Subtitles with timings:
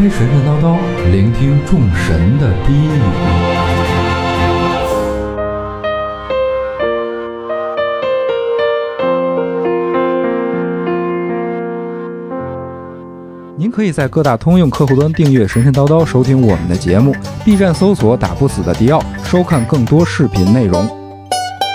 [0.00, 0.78] 开神神叨叨，
[1.12, 3.00] 聆听众神的低语。
[13.58, 20.82] 您可以在各大通用客户端订阅“神神叨叨”，收听我们的节目；B 站搜索“打不死的迪奥”，收看更多视频内容。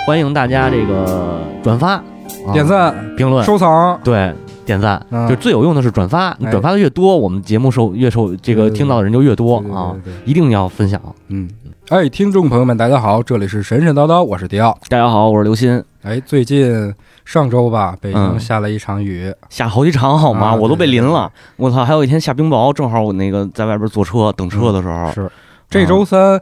[0.08, 2.04] 欢迎大家这个转发、
[2.52, 4.00] 点赞、评论、收藏。
[4.04, 4.34] 对，
[4.66, 6.36] 点赞，嗯就最有用的是转发。
[6.40, 10.22] 你哎转发的越多，我们节目受越受这个听到的人就越多对对对啊！
[10.26, 11.00] 一定要分享。
[11.28, 11.50] 嗯，
[11.90, 14.78] 哎，听众朋友们，大家好，这里是神神叨叨，我是迪奥。
[14.90, 15.84] 大家好，我是刘鑫。
[16.02, 16.94] 哎，最近
[17.24, 20.48] 上周吧，北京嗯下了一场雨，下好几场好吗？
[20.48, 21.32] 啊我都被淋了。
[21.58, 21.86] 我操！
[21.86, 25.32] 还有一天下冰雹，正好我那个在外边坐车等车的时候，是
[25.70, 26.42] 这周三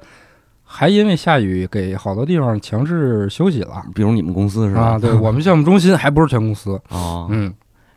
[0.63, 3.83] 还因为下雨给好多地方强制休息了。
[3.94, 4.81] 比如你们公司是吧？
[4.81, 7.53] 啊，对我们项目中心还不是全公司，啊，嗯，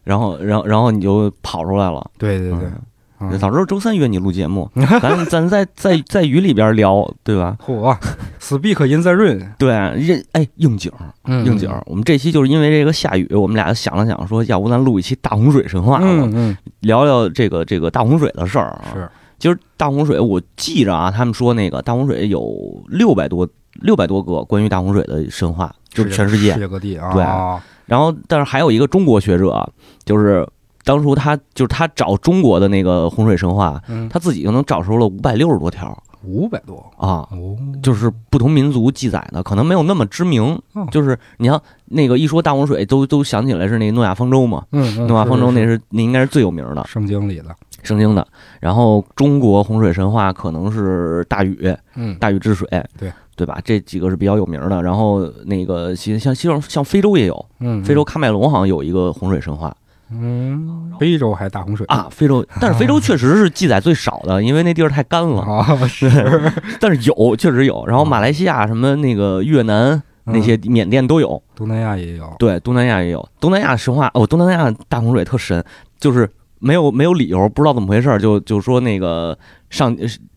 [0.06, 2.08] 然后，然后，然后你就跑出来了。
[2.16, 4.70] 对对对，早知道周三约你录节目，
[5.02, 7.56] 咱咱在在在雨里边聊，对吧？
[7.66, 7.96] 嚯
[8.40, 9.68] ，Speak in the rain，对，
[10.06, 10.92] 这哎应景
[11.26, 11.82] 应景儿。
[11.86, 18.84] 我们这期就是因为这个下雨，我们俩想了想，说要不咱录一期大洪水神话吧，嗯嗯，聊聊这个这个大洪水的事儿啊。
[18.94, 19.10] 是，
[19.40, 23.48] 其实大洪水，我记着啊，他们说那个大洪水有六百多
[23.80, 26.60] 六百多个关于大洪水的神话，就是全世界世。
[26.60, 27.22] 界各地啊，对
[27.86, 29.68] 然后，但是还有一个中国学者啊，
[30.04, 30.46] 就是
[30.84, 35.96] 当初他就是他找中国的那个洪水神话，嗯，他自己就能找出了五百六十多条。
[36.24, 36.74] 五百多。
[36.96, 40.60] 啊，哦，就是不同民族记载的，可能没有那么知名。
[40.72, 40.86] 哦。
[40.90, 45.80] 就是你像那个一说大洪水，都都想起来是那诺亚方舟嘛，嗯，嗯诺亚方舟那是是。
[45.90, 46.84] 那应该是最有名的。
[46.88, 47.54] 圣经里的，
[47.84, 48.26] 圣经的。
[48.60, 53.60] 然后中国洪水神话可能是大禹，嗯，大禹治水，对对吧？
[53.64, 54.82] 这几个是比较有名的。
[54.82, 59.74] 然后那个其像像像非洲也有，嗯，非洲喀麦隆好像有一个洪水神话
[60.10, 65.42] 嗯，非洲还大洪水啊，非洲， 但是非洲确实是记载最少的，因为那地儿太干了。
[65.42, 66.08] 啊，是
[66.80, 67.84] 但是有，确实有。
[67.86, 73.28] 然后马来西亚、什么那个越南那些缅甸都有，东南亚也有，对，东南亚也有。
[73.40, 75.62] 东南亚神话哦，东南亚大洪水特神，
[75.98, 76.30] 就是
[76.60, 79.36] 没有没有理由，不知道怎么回事儿，就就说那个
[79.70, 79.94] 上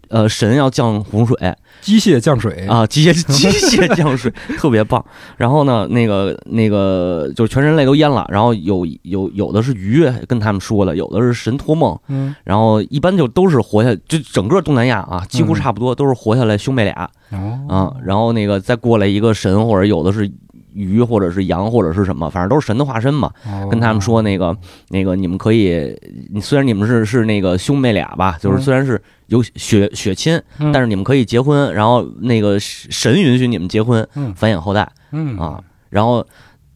[0.10, 1.36] 呃神要降洪水。
[1.82, 5.04] 机械降水，啊，机械 机械降水 特别棒。
[5.38, 17.10] 然后呢，那个那个就是全人类都淹了，然后有有有的是鱼跟他们说的，有的是神托梦，嗯，然后一般就都是活下，就整个东南亚啊，几乎差不多都是活下来兄妹俩。
[17.32, 20.30] 哦，啊，然后那个再过来一个神，或者有的是
[20.74, 23.32] 鱼，或者是羊，或者是什么，反正都是神的化身嘛。
[23.46, 24.56] 哦跟他们说那个
[24.90, 25.96] 那个，你们可以，
[26.42, 35.62] 虽然你们是是那个兄妹俩吧，就是嗯虽然是有血血亲，嗯但是你们可以结婚，然后那个神允许你们结婚，嗯繁衍后代嗯啊。
[35.90, 36.26] 然后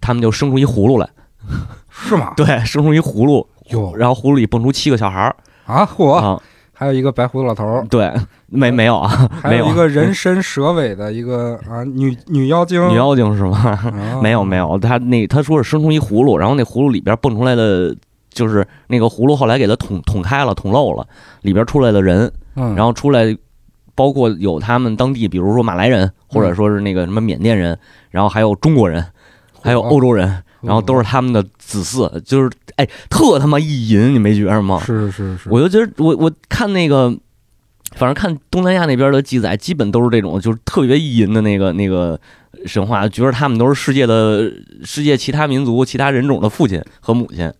[0.01, 1.07] 他们就生出一葫芦来，
[1.89, 2.33] 是吗？
[2.37, 6.41] 对，生出一葫芦，哟然后葫芦里蹦出七个小孩儿啊，嚯，啊，
[6.83, 8.11] 还有一个白胡子老头儿，对，
[8.47, 13.57] 没没有啊，还有一个人身蛇尾的一个啊女女妖精，女妖精是吗？
[13.57, 17.95] 啊没有没有，他那他说是生出一葫芦，然后那葫芦里边蹦出来的，
[18.31, 21.07] 就是那个葫芦后来给他捅捅开了，捅漏了，
[21.43, 23.33] 里边出来的人，嗯，然后出来
[23.95, 27.79] 包括有他们当地，比如说马来人，或者说是那个什么缅甸人，
[28.09, 29.05] 然后还有中国人，
[29.61, 34.79] 还有欧洲人，然后都是他们的子嗣，就是哎特他妈意淫，你没觉着吗？
[34.79, 37.15] 是是是，我就觉得我我看那个。
[37.95, 42.19] 反正看东南亚那边的记载，基本都是这种，就是特别意淫的那个那个
[42.65, 44.51] 神话，觉得他们都是世界的
[44.83, 47.53] 世界其他民族、其他人种的父亲和母亲。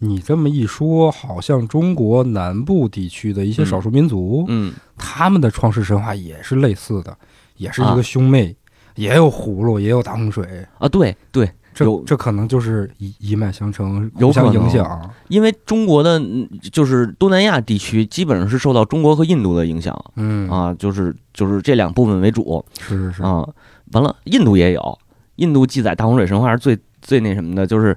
[0.00, 7.16] 你这么一说，好像中国南部地区的一些少数民族，嗯，他们的创世神话也是类似的，
[7.58, 8.56] 也是一啊个兄妹，
[8.96, 11.48] 也有葫芦，也有大洪水，啊，对对，
[11.84, 15.10] 这这可能就是一一脉相承，有互相影响。
[15.28, 23.46] 因为中国的嗯就是东南亚地区，基本上是受到中国和印度的影响嗯，啊，就是就是这两部分为主是是是，啊。
[23.92, 24.98] 完了，印度也有，
[25.36, 27.96] 印度记载大洪水神话是最最那什么的，就是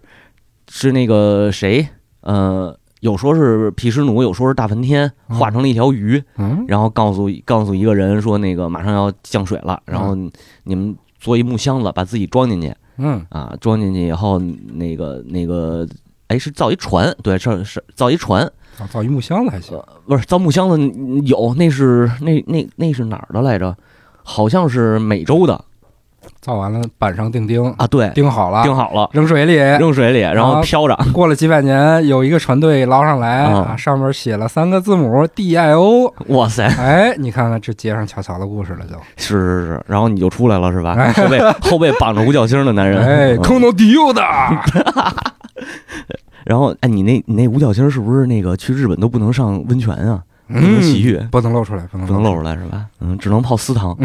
[0.70, 1.88] 是那个谁，
[2.22, 10.16] 呃，有说是毗湿奴，有说是大梵天嗯化成了一条鱼，嗯，然后告诉告诉一个人说那个马上要降水了，然后
[10.66, 15.88] 你们做一木箱子，把自己装进去嗯啊，装进去以后，那个那个，
[16.28, 18.46] 哎，是造一船，对，是是造一船，
[18.78, 19.82] 造造一木箱子还行。
[20.06, 23.76] 不是造木箱子嗯有，那是那那那是哪儿的来着？
[24.22, 25.66] 好像是美洲的
[26.42, 29.56] 造完了板上钉钉，啊，对，钉好了，钉好了，扔水里。
[29.56, 36.14] 扔水里，然后飘着，过了几百年，有一个船队捞上来啊啊，上面写了三个字母 D I O。
[36.28, 38.96] 哇塞，哎，你看看这接上乔乔的故事了，就。
[39.18, 41.12] 是是是，然后你就出来了是吧哎？
[41.14, 44.22] 后背 后背绑着五角星的男人，哎，嗯空到迪欧的。
[46.46, 50.24] 然后哎，你那你那五角星是不是那个去日本都不能上温泉啊？
[50.48, 52.56] 不能洗浴，不能露出来，不能露出来。
[52.56, 52.86] 来是吧？
[53.02, 53.96] 嗯，只能泡私汤。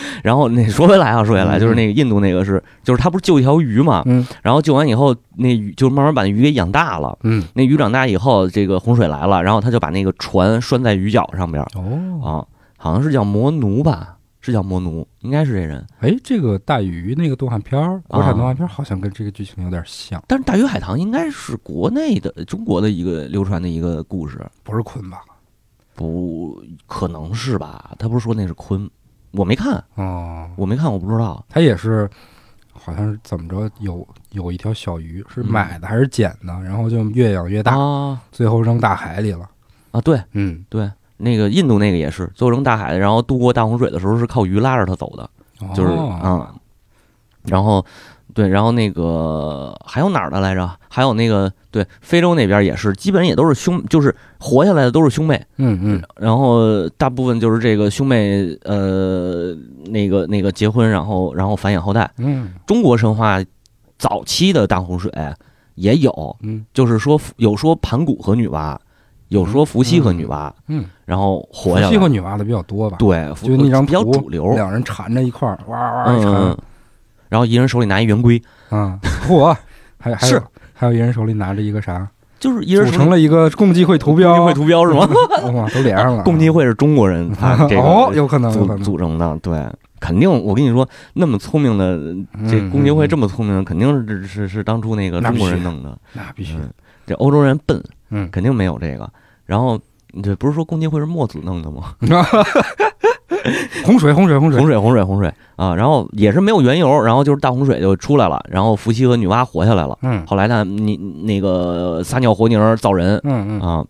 [0.22, 7.18] 然后那说回来啊，说回来，嗯就是那个印度那个是，就是他不是救一条鱼嘛，嗯然后救完以后，那鱼就慢慢把那鱼给养大了。
[7.22, 12.46] 嗯，那鱼长大以后，这个洪水来了，然后他就把那个船拴在鱼角上边儿哦，啊，
[12.76, 15.84] 好像是叫魔奴吧，是叫魔奴，应该是这人。
[16.00, 25.18] 哎，这个大鱼那个动画片儿，国啊产动画片儿好像跟这个剧情有点像，但是大鱼海棠应该是国内的中国的一个流传的一个故事，不是鲲吧？
[25.94, 27.92] 不可能是吧？
[27.98, 28.88] 他不是说那是鲲，
[29.32, 31.44] 我没看，哦，我没看，我不知道。
[31.48, 32.08] 他也是，
[32.72, 38.20] 好像是怎么着，有有一条小鱼是嗯买的还是捡的，然后就越养越大，啊。
[38.30, 39.48] 最后扔大海里了。
[39.90, 40.22] 啊，对。
[40.32, 45.28] 嗯，对，那个印度那个也是，最后扔大海，然后渡过大洪水的时候是靠鱼拉着他走的，
[45.74, 46.54] 就是哦嗯，
[47.44, 47.84] 然后
[48.34, 50.68] 对，然后那个还有哪儿的来着？
[50.88, 59.54] 还有那个对，非洲那边也是，基本也都是兄，就是活下来的都是兄妹，嗯嗯然后大部分就是这个兄妹呃
[59.86, 62.10] 那个那个结婚，然后然后繁衍后代。
[62.18, 63.38] 嗯中国神话
[63.98, 65.10] 早期的大洪水
[65.74, 68.76] 也有，嗯就是说有说盘古和女娲，
[69.28, 72.08] 有说伏羲和女娲，嗯，然后活下来伏羲和。
[72.08, 74.50] 女娲的比较多吧？，对，伏就那张比较主流。
[74.52, 76.58] 两人缠着一块儿，哇哇一嗯，缠嗯，
[77.32, 78.38] 然后一人手里拿一圆规，
[78.68, 79.56] 啊，嚯，
[79.98, 80.42] 还还有是
[80.74, 82.06] 还有一人手里拿着一个啥，
[82.38, 85.08] 就是一人组成了一个共济会图标，共济会图标是吗？
[85.54, 86.22] 哇，都连上了。
[86.28, 88.66] 共济会是中国人他 这哦，个有可能，组。
[88.84, 89.66] 组成的，对，
[89.98, 90.30] 肯定。
[90.30, 91.96] 我跟你说，那么聪明的
[92.50, 95.96] 这嗯共济会嗯这么聪明，肯定是是是当初那个中国人弄的。
[96.12, 96.70] 那必须，嗯，
[97.06, 99.10] 这欧洲人笨，嗯，肯定没有这个。
[99.46, 99.80] 然后，
[100.22, 101.94] 这不是说共济会是墨子弄的吗？
[103.84, 105.74] 洪水，洪水，洪水洪，水，洪水，洪水啊！
[105.74, 109.98] 然后也是没有缘由，然后就是大洪水就出来了，然后伏羲和女娲活下来了。
[110.02, 113.84] 嗯后来呢，你那个撒尿和泥儿造人嗯嗯啊，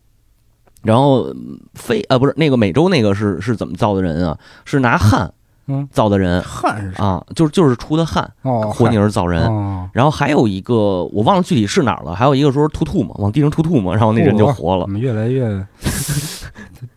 [0.82, 1.26] 然后
[1.74, 4.36] 非啊不是那个美洲那个是是怎么造的人啊？
[4.64, 5.32] 是拿汗
[5.68, 7.00] 嗯，造的人汗是？
[7.00, 9.44] 啊，就是就是出的汗哦，和泥儿造人。
[9.46, 15.64] 哦，然后还有一个我忘了具体是哪儿了，还有一个说是吐吐嘛，往地上吐吐嘛，然后那人就活了我，们越来越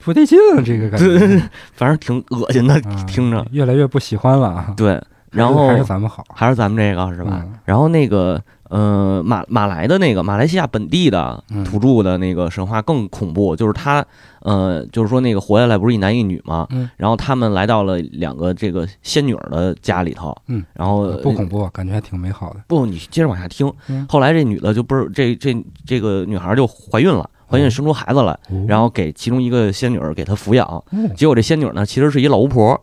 [0.06, 3.46] 不对劲了，这个感觉， 反正挺恶心的，啊听着。
[3.52, 4.74] 越来越不喜欢了啊。
[4.78, 7.42] 对，然后还是咱们好，还是咱们这个是吧？
[7.44, 14.06] 嗯然后那个呃马马来的那个马来西亚本地的嗯土著的那个神话更恐怖，就是他
[14.42, 16.68] 呃就是说那个活下来不是一男一女吗？
[16.69, 22.60] 嗯然后他们来到了两个这个仙女儿的家里头，嗯，然后不恐怖，感觉还挺美好的。
[22.68, 23.72] 不，你接着往下听。
[23.88, 28.38] 嗯后来这女的就不是这这这个女孩就怀孕了，怀孕生出孩子来，
[28.68, 30.68] 然后给其中一个仙女儿给她抚养。
[30.68, 30.84] 哦
[31.16, 32.80] 结果这仙女儿呢其实是一老巫婆，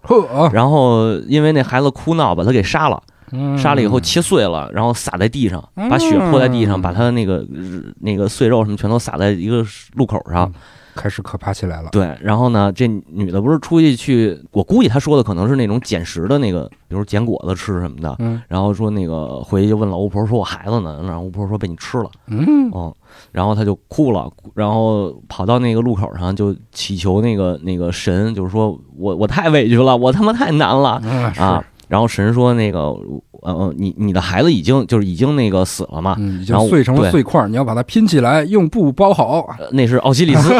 [0.53, 3.03] 然后因为那孩子哭闹，把她给杀了。
[3.35, 10.45] 嗯杀了以后切碎了，然后撒在地上，嗯把血泼在地上，把他那个呃那个碎肉什么全都撒在一个路口上。
[10.47, 10.55] 嗯
[10.95, 11.89] 开始可怕起来了。
[11.91, 18.15] 对，然后呢，这女的不是出去去，我估计她说的可能是那种捡食的那个，比如捡果子吃什么的。
[18.19, 22.95] 嗯然后说那个回去就问老巫婆说：“我孩子呢？”然后巫婆说：“被你吃了。”嗯嗯，
[23.31, 31.01] 然后他就哭了，然后跑到那个路口上就祈求那个那个神，就是说我我太委屈了，我他妈太难了。
[31.05, 32.95] 嗯啊，然后神说那个，
[33.43, 39.55] 呃，你你的孩子已经就是已经那个死了嘛，嗯，已经碎成了碎块，你要把它拼起来，用布包好。
[39.59, 40.51] 呃那是奥西里斯，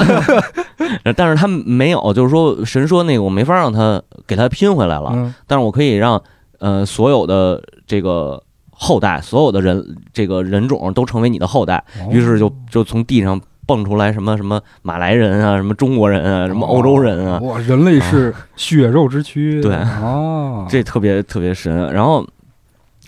[1.17, 6.21] 但是他没有，就是说神说那个我没法让他给他拼回来了，嗯但是我可以让
[6.59, 8.43] 呃所有的这个
[8.83, 19.63] 后代，所有的人这个人种都成为你的后代，于是就就从地上蹦出来什么什么马来人啊，什么中国人啊，什么欧洲人啊，哇，人类是血肉之躯。
[19.63, 21.93] 对哦，这特别特别神。
[21.93, 22.27] 然后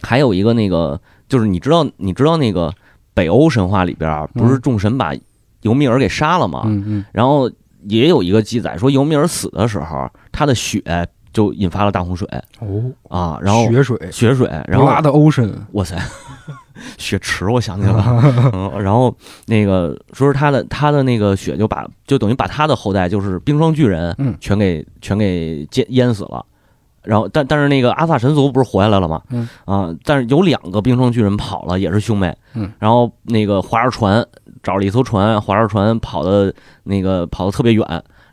[0.00, 2.72] 还有一个那个，就是你知道你知道那个
[3.12, 5.12] 北欧神话里边儿不是嗯众神把
[5.62, 6.62] 尤米尔给杀了吗？
[6.66, 7.50] 嗯嗯然后
[7.88, 10.80] 也有一个记载说尤米尔死的时候，他的血
[11.34, 12.26] 就引发了大洪水。
[12.60, 15.94] 哦，啊，然后血水，血水，然后拉的 ocean，哇塞，
[16.96, 19.14] 血池我想起来了， 嗯，然后
[19.46, 24.34] 那个说是他的他的那个血就把就等于把他的后代就是冰霜巨人嗯。
[24.40, 26.44] 全给全给淹淹死了。
[27.02, 29.20] 然后但但是那个阿萨神族不是活下来了吗？
[29.28, 29.46] 嗯。
[29.66, 32.34] 啊，但是有两个冰霜巨人跑了，也是兄妹。
[32.54, 34.24] 嗯，然后那个划着船
[34.62, 37.84] 找了一艘船，划着船跑的那个跑的特别远，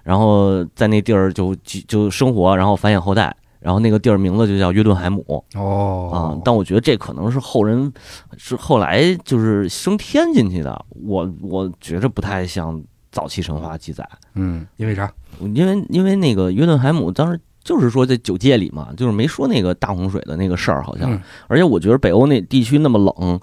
[0.04, 3.36] 然后在那地儿就就就生活，然后繁衍后代。
[3.60, 7.94] 然后那个地儿名字就叫约顿海姆哦啊哦，，但我觉得这可能是后人
[8.36, 12.82] 是后来就是升天进去的，我我觉着不太像
[13.12, 14.04] 早期神话记载。
[14.34, 15.14] 嗯，因为啥？
[15.54, 21.14] 因为因为那个约顿海姆当时就是说在九界里嘛，就是没说那个大洪水的那个事儿，好像。
[21.14, 23.40] 嗯而且我觉得北欧那地区那么冷，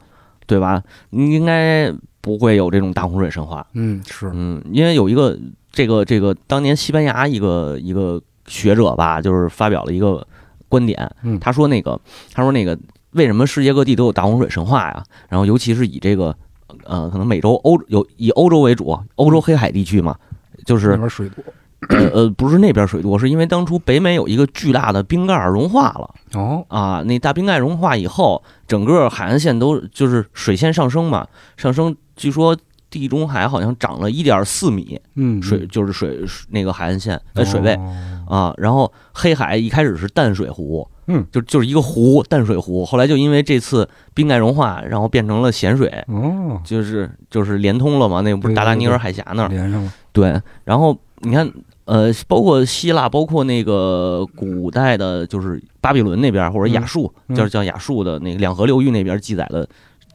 [0.49, 0.83] 对吧？
[1.11, 3.65] 应该不会有这种大洪水神话。
[3.75, 5.38] 嗯，是，嗯，因为有一个
[5.79, 10.27] 这个这个当年西班牙一个一个学者吧，就是发表了一个
[10.69, 12.01] 观点，嗯他说那个
[12.35, 12.77] 他说那个
[13.13, 15.05] 为什么世界各地都有大洪水神话呀？
[15.29, 16.35] 然后尤其是以这个
[16.83, 20.17] 呃可能美洲欧有以欧洲为主，欧洲黑海地区嘛，
[20.67, 21.45] 就是那边水多。
[21.91, 32.57] 呃呃，不是那边水多，是因为当初北美有一个巨大的冰盖融化了哦，啊，那大冰盖融化以后，整个海岸线都就是水线上升嘛，上升，据说
[32.90, 37.97] 地中海好像涨了一点四米，嗯，水就是水那个海岸线呃水位哦。
[38.28, 49.92] 啊，然后黑海一开始是淡水湖，嗯，就就是一个湖淡水湖，后来就因为这次冰盖融化，然后变成了咸水，哦，就是就是连通了嘛，那个不是达达尼尔海峡那儿，连上了。
[50.12, 51.50] 对，然后你看，
[51.87, 57.35] 呃，包括希腊，包括那个古代的，就是巴比伦那边或者亚述，嗯。
[57.35, 59.66] 嗯叫叫亚述的那个两河流域那边记载的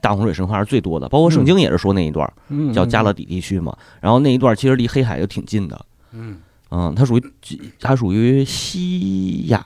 [0.04, 6.38] 大洪水神话是最多的，包括圣经也是说那一段嗯，叫加勒底地区嘛，然后那一段其实离黑海就挺近的，嗯。
[6.70, 7.24] 嗯，它属于
[7.80, 9.66] 它属于西亚，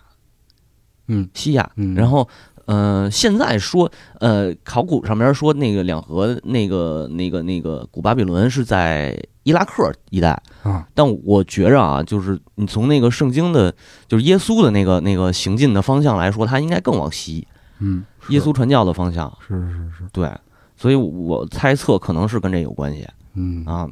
[1.08, 1.28] 嗯。
[1.34, 2.30] 西亚，嗯，然后。
[2.68, 3.90] 呃，现在说，
[4.20, 10.32] 呃，考古上面说那个两河那个那个那个古巴比伦是在伊拉克一带，
[10.64, 13.74] 啊，但我觉着啊，就是你从那个圣经的，
[14.10, 17.48] 就是耶稣的那个那个行进的方向来说，它应该更往西，
[17.80, 19.32] 嗯，是耶稣传教的方向。
[19.46, 20.32] 是是是，对，
[20.76, 23.88] 所以我猜测可能是跟这有关系嗯啊。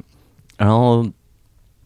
[0.56, 1.06] 然后，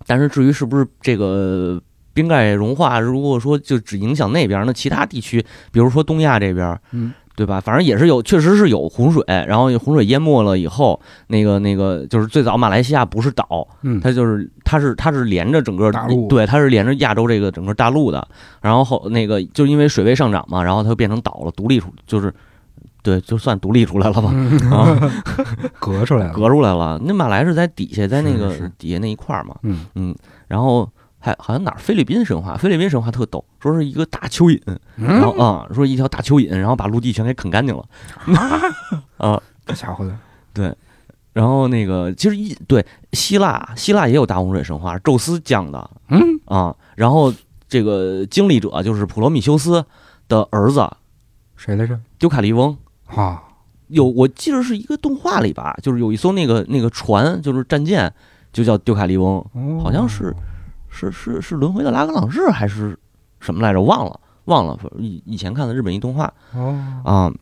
[0.07, 1.81] 但是至于是不是这个
[2.13, 7.59] 冰盖融化，如果说就只影响那边，那其他地区，比如说东亚这边，嗯，对吧？
[7.59, 18.29] 反正也是有，确实是有洪水，然后洪水淹没了以后，那个那个就是最早马来西亚不是岛，嗯，它就是它是它是连着整个大陆对，它是连着亚洲这个整个大陆的。
[18.61, 22.31] 然后后那个就因为水位上涨嘛，然后它就变成岛了，独立出就是
[23.03, 24.31] 对，就算独立出来了吧，
[24.71, 25.11] 啊，
[25.81, 27.01] 隔出来了，隔出来了。
[27.03, 30.15] 那马来是在底下，在那个底下那一块儿嘛，嗯嗯，
[30.47, 30.87] 然后。
[31.21, 34.61] 还好像哪儿菲律宾神话，菲律宾神话特逗，说是一个大蚯蚓，
[34.97, 37.85] 然后嗯，啊、说一条大蚯蚓，然后把陆地全给啃干净了，
[39.19, 40.05] 啊， 这家伙
[40.55, 40.77] 的，
[41.33, 46.21] 然后那个其实一对希腊，希腊也有大洪水神话，宙斯降的，嗯？
[46.47, 47.33] 啊，然后
[47.69, 49.85] 这个经历者就是普罗米修斯
[50.27, 50.91] 的儿子
[51.57, 52.01] 谁来着？
[52.19, 53.43] 丢卡利翁，啊，
[53.89, 58.13] 有我记得是一个动画里吧，就是有一艘那个那个船，就是战舰，
[58.53, 59.81] 就叫丢卡利翁，哦。
[59.83, 60.35] 好像是
[60.91, 62.99] 是是是轮回的拉格朗日还是
[63.41, 63.81] 什么来着？
[63.81, 67.33] 忘了忘了，以以前看的日本一动画哦，啊。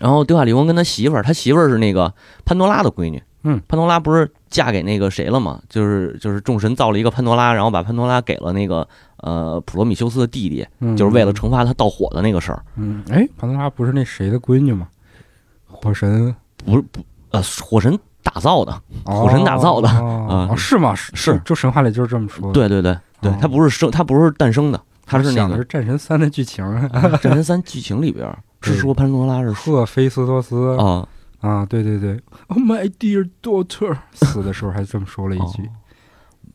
[0.00, 2.12] 然后丢卡利翁跟他媳妇儿，他媳妇儿是那个
[2.44, 3.22] 潘多拉的闺女。
[3.44, 5.60] 嗯，潘多拉不是嫁给那个谁了吗？
[5.68, 8.88] 就是就是众神造了一个潘多拉，然后把潘多拉给了那个
[9.18, 12.64] 呃普罗米修斯的弟弟，嗯就是为了惩罚他盗火的那个事儿。
[12.76, 14.88] 嗯，哎，潘多拉不是那谁的闺女吗？
[15.68, 17.00] 火神，不是不
[17.30, 18.72] 呃火神打造的，
[19.04, 20.56] 哦火神打造的哦啊。
[20.56, 20.92] 是吗？
[20.94, 21.40] 是是。
[21.44, 22.52] 就神话里就是这么说的。
[22.52, 26.64] 对对对对哦，他不是生，他不是诞生的，他是那个想的是战神三的剧情，
[27.20, 30.76] 《战神三》剧情里边儿 是说潘多拉是赫菲斯托斯。
[30.78, 31.06] 啊，
[31.40, 35.62] 啊，对对对，Oh my dear daughter，死的时候还这么说了一句。
[35.62, 35.68] 哦，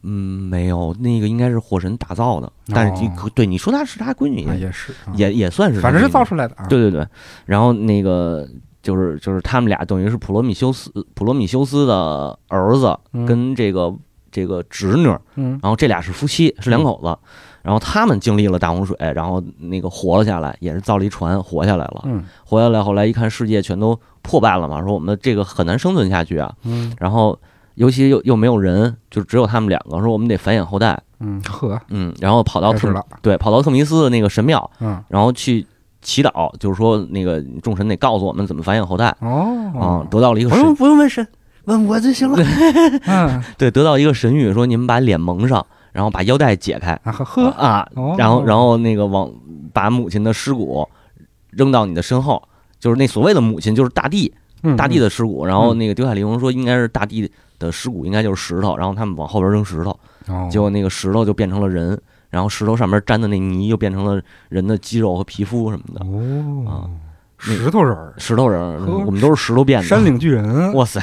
[0.04, 5.14] 嗯，没有，那个应该是火神打造的，但是哦对你说他是他闺女啊也也是，啊。
[5.16, 6.66] 也也算是反正是造出来的啊。
[6.68, 7.08] 对对对，
[7.46, 8.48] 然后那个
[8.90, 13.24] 就是就是他们俩等于是普罗米修斯普罗米修斯的儿子嗯。
[13.28, 13.94] 跟这个
[14.32, 15.60] 这个侄女，嗯。
[15.62, 17.16] 然后这俩是夫妻，是两口子，
[17.62, 22.24] 然后他们经历了大洪水，然后那个活了下来，也是造了一船活下来了，嗯。
[22.44, 26.92] 活下来后来一看世界全都破败了嘛，说我们这个很难生存下去啊，嗯。
[26.98, 27.38] 然后
[27.76, 32.92] 尤其又又没有人，就只有他们两个，说我们得繁衍后代，嗯，呵，嗯，然后跑到特
[33.22, 35.04] 对跑到特弥斯的那个神庙，嗯。
[35.10, 35.66] 然后去
[36.02, 39.16] 祈祷，就是说那个众神得告诉我们怎么繁衍后代。
[39.20, 39.72] 哦。
[39.76, 41.28] 啊哦，，得到了一个不用神，不用问神，
[41.66, 42.38] 问我就行了。
[43.08, 43.44] 嗯。
[43.58, 46.94] 对，得到一个神谕，说你们把脸蒙上，然后把腰带解开。
[47.04, 48.16] 啊呵呵，啊，哦。
[48.18, 49.32] 然后然后那个往
[49.74, 50.88] 把母亲的尸骨
[51.52, 52.42] 扔到你的身后，
[52.80, 57.30] 就是那所谓的母亲就是大地，嗯大地的尸骨，然后那个丢海利翁说应该是大地
[57.60, 59.92] 的尸骨，应该就是石头，然后他们往后边扔石头，
[60.28, 60.48] 哦。
[60.50, 66.06] 结果那个石头就变成了人，然后石头上面粘的那泥又变成了人的肌肉和皮肤什么的。
[66.06, 66.90] 哦啊，
[67.38, 69.88] 石头人儿，石头人儿，我们都是石头变的。
[69.88, 71.02] 山岭巨人， 哇塞！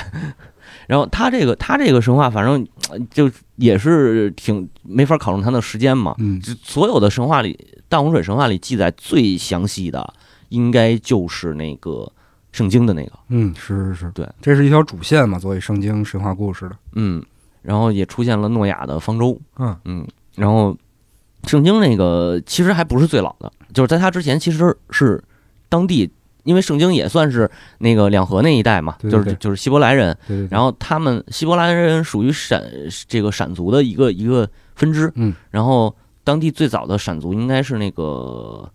[0.86, 6.14] 然后他这个他这个神话，反正呃就也是挺没法考证它的时间嘛。
[6.18, 10.14] 嗯就所有的神话里，大洪水神话里记载最详细的，
[10.50, 12.08] 应该就是那个
[12.52, 13.12] 圣经的那个。
[13.30, 17.20] 嗯，是是是，对，这是一条主线嘛，作为圣经神话故事的，嗯，
[17.62, 19.36] 然后也出现了诺亚的方舟。
[19.58, 20.06] 嗯嗯，
[20.36, 20.76] 然后
[21.46, 25.22] 圣经那个其实还不是最老的，就是在它之前其实是
[25.68, 26.10] 当地。
[26.44, 30.16] 因为圣经也算是那个两河那一带嘛，对对对就是就是希伯来人，
[30.48, 32.62] 然后他们希伯来人属于闪
[33.08, 38.70] 这个闪族的一个一个分支，嗯，然后当地最早的闪族应该是那个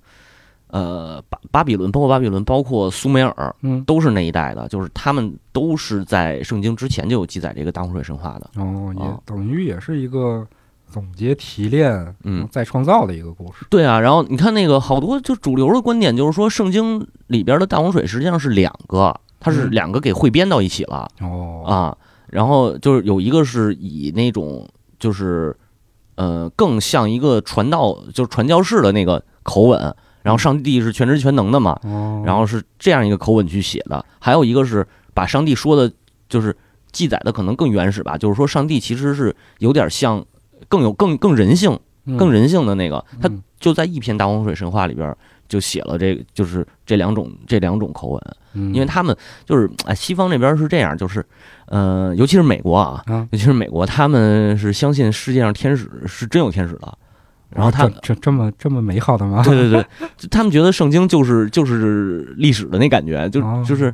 [0.68, 10.46] 呃巴巴比伦，包括巴比伦，包括苏美尔，嗯，都是那一带的，就是他们都是在圣经之前就有记载这个大洪水神话的，哦，也哦等于也是一个
[10.91, 19.71] 总结提炼，嗯，再创造的一个故事，对啊，然后你看那个好多就主流的观点就是说，圣经里边的大洪水实际上是两个，它是嗯。
[19.71, 21.07] 两个给汇编到一起了。
[21.21, 24.67] 哦，啊，然后就是有一个是以那种
[25.00, 25.55] 就是
[26.15, 35.91] 呃更像一个传道就是传教士的那个口吻，然后上帝是全知全能的嘛，哦，然后是这样一个口吻去写的，还有一个是把上帝说的，
[36.27, 36.55] 就是
[36.91, 40.24] 记载的可能更原始吧，就是说上帝其实是有点像
[40.72, 41.78] 更有更更人性
[42.18, 45.16] 更人，性的那个，他嗯就在一篇大洪水神话里边。
[45.51, 48.22] 就写了这个，就是这两种这两种口吻，
[48.54, 49.13] 嗯因为他们
[49.46, 51.22] 就是哎，西方那边是这样，就是，
[51.66, 56.98] 呃，尤其是美国啊，啊，尤其是美国，他们是相信世界上天使是真有天使的，
[57.50, 59.44] 然后他啊这这这么这么美好的吗？
[59.44, 59.86] 对对对，
[60.32, 63.94] 他们觉得圣经就是就是历史的那感觉，就哦就是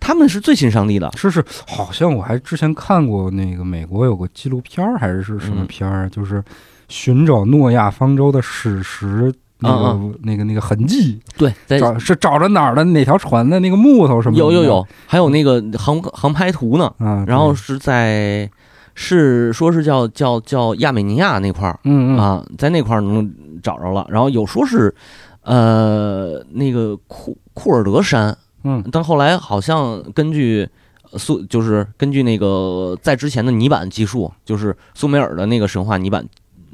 [0.00, 5.66] 他们是最信上帝的，是是，好像我还之前看过那个美国有个纪录片儿还是是什么嗯。
[5.66, 6.42] 片儿，就是
[6.88, 9.32] 寻找诺亚方舟的史实。
[9.58, 14.38] 那个、嗯那个那个痕迹，对，在找是找着哪儿的哪条船的那个木头什么的？
[14.38, 16.92] 有有有，还有那个航航拍图呢，
[17.26, 18.50] 然后是在
[18.94, 22.18] 是说是叫叫叫亚美尼亚那块儿嗯嗯。
[22.18, 24.94] 啊，在那块儿能找着了，然后有说是
[25.40, 28.84] 呃那个库库尔德山，嗯。
[28.90, 30.68] 但后来好像根据
[31.12, 36.28] 呃苏就是根据那个在之前的泥板记述，就是苏美尔的那个神话泥板，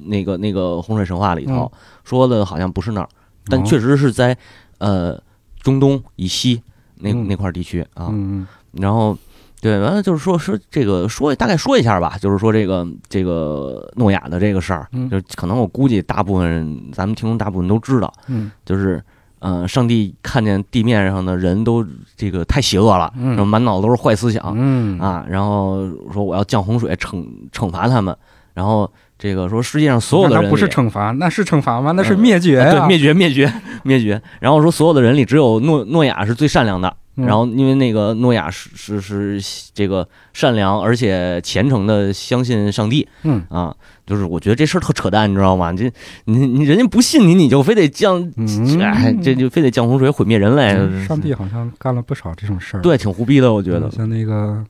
[0.07, 1.71] 那个那个洪水神话里头、
[2.03, 3.09] 说的好像不是那儿，
[3.47, 3.65] 但哦。
[3.67, 4.37] 确实是在
[4.79, 5.23] 呃
[5.61, 6.63] 中东以西
[6.97, 7.29] 那嗯。
[7.29, 8.09] 那块地区啊。
[8.11, 8.47] 嗯。
[8.73, 9.17] 然后
[9.61, 15.11] 对，完了就是说说这个说大概说一下吧，就是说这个这个诺亚的这个事儿，嗯。
[15.11, 18.51] 就是可能我估计大部分人咱们听众大部分都知道，嗯。
[18.65, 19.03] 就是。
[19.43, 21.85] 呃，上帝看见地面上的人都
[22.17, 23.31] 这个太邪恶了，嗯。
[23.31, 24.97] 然后满脑子都是坏思想、嗯。
[25.01, 28.17] 啊，然后说我要降洪水惩惩罚他们，
[28.55, 31.91] 然后这个说世界上所有的人那不是惩罚，那是惩罚吗？
[31.91, 33.53] 那是嗯灭绝对灭绝灭绝
[33.83, 39.01] 灭绝，然后说所有的人里只有诺诺亚是最善良的，嗯然后因为那个诺亚是是
[39.39, 43.75] 是这个善良而且虔诚的相信上帝嗯啊，
[44.07, 45.71] 就是我觉得这事儿特扯淡，你知道吗？
[45.75, 45.93] 这
[46.25, 54.65] 你你人家不信你，你就非得降，嗯哎，这就非得降洪水毁灭人类，嗯上帝好像干了不少这种事儿。，对挺胡逼的，我觉得像那个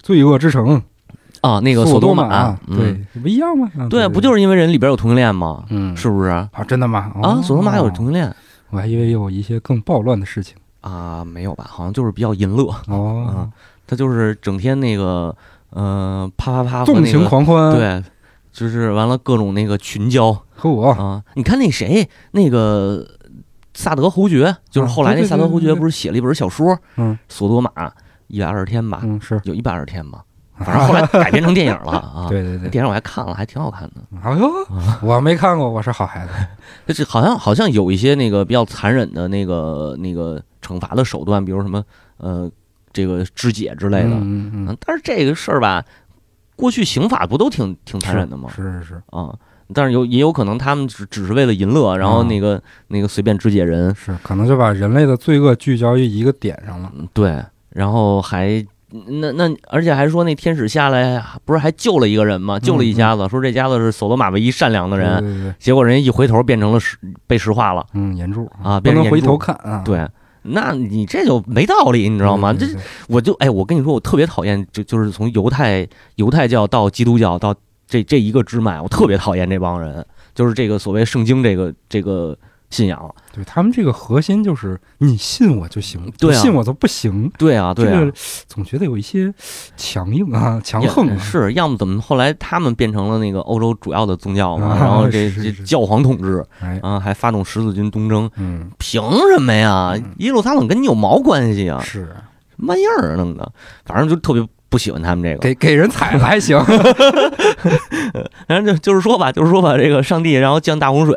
[0.00, 0.80] 罪恶之城
[1.40, 3.68] 啊，那个索多玛，嗯对，不一样吗？
[3.76, 5.64] 嗯对，不就是因为人里边有同性恋吗？
[5.70, 6.48] 嗯是不是啊？
[6.68, 7.10] 真的吗？
[7.20, 7.42] 啊？
[7.42, 8.32] 索多玛有哦同性恋
[8.70, 10.54] 我还以为有一些更暴乱的事情
[10.90, 11.24] 啊？
[11.24, 11.66] 没有吧？
[11.68, 12.64] 好像就是比较淫乐。
[12.88, 13.50] 哦啊，
[13.86, 15.34] 他就是整天那个，
[15.70, 18.02] 呃，啪啪啪和纵情，狂欢，，对，
[18.52, 21.22] 就是完了各种那个群交和我啊。
[21.34, 23.06] 你看那谁，那个
[23.74, 27.70] 萨德侯爵，就是啊后来那萨德侯爵不是写了一本小说，嗯，索多玛
[28.28, 30.22] 一百二十天吧，嗯是，有一百二十天吧，
[30.58, 32.26] 反正后来改编成电影了啊。
[32.30, 33.94] 对对对，电影我还看了，还挺好看的。
[34.22, 34.48] 哎呦，
[35.02, 36.32] 我没看过，我是好孩子，
[36.86, 41.82] 就是好像好像有一些那个比较残忍的那个那个惩罚的手段，比如什么
[42.18, 42.50] 呃
[42.92, 44.10] 这个肢解之类的。
[44.10, 45.84] 嗯嗯嗯，但是这个事儿吧，
[46.54, 48.48] 过去刑法不都挺挺残忍的吗？
[48.54, 49.34] 是是是啊，
[49.74, 58.64] 但是有也有可能他们只只是为了淫乐，然后啊那个、那个随便肢解人，是，可能就把人类的罪恶聚焦于一个点上了，嗯对，然后还。
[59.08, 62.58] 那那，而且还说那天使下来，不是还救了一个人吗？
[62.60, 70.06] 救了一家子，说这家子是索罗马唯一善良的人，结果人家一回头变成了石被石化了嗯，岩柱啊，不能回变成岩柱头看啊，对，
[70.42, 72.52] 那你这就没道理，你你知道吗？
[72.52, 72.66] 这
[73.08, 77.52] 我就哎，我跟你说，我特别讨厌，就就是从犹太犹太教到基督教到
[77.88, 82.36] 这这一个支脉，我特别讨厌这帮人，就是这个所谓圣经这个这个
[82.70, 83.14] 信仰。
[83.32, 87.30] 对他们这个核心就是你信我就行，不信我就不行。
[87.36, 88.12] 对啊，对啊这个，
[88.46, 89.32] 总觉得有一些
[89.76, 91.18] 强硬啊、强也横啊。
[91.18, 99.94] 是，要么怎么后来他们变成了那个欧洲主要的宗教嘛，啊然后这是教皇统治哎，啊，还发动十字军东征，嗯，凭什么呀？
[100.18, 101.80] 耶路撒冷跟你有毛关系啊？
[101.80, 102.06] 是
[102.56, 103.52] 什么玩意儿弄的？
[103.84, 105.38] 反正就特别不喜欢他们这个。
[105.38, 106.58] 给给人踩了还行。
[108.48, 111.14] 反正就就是说吧，就是说吧，这个上帝然后降大洪水，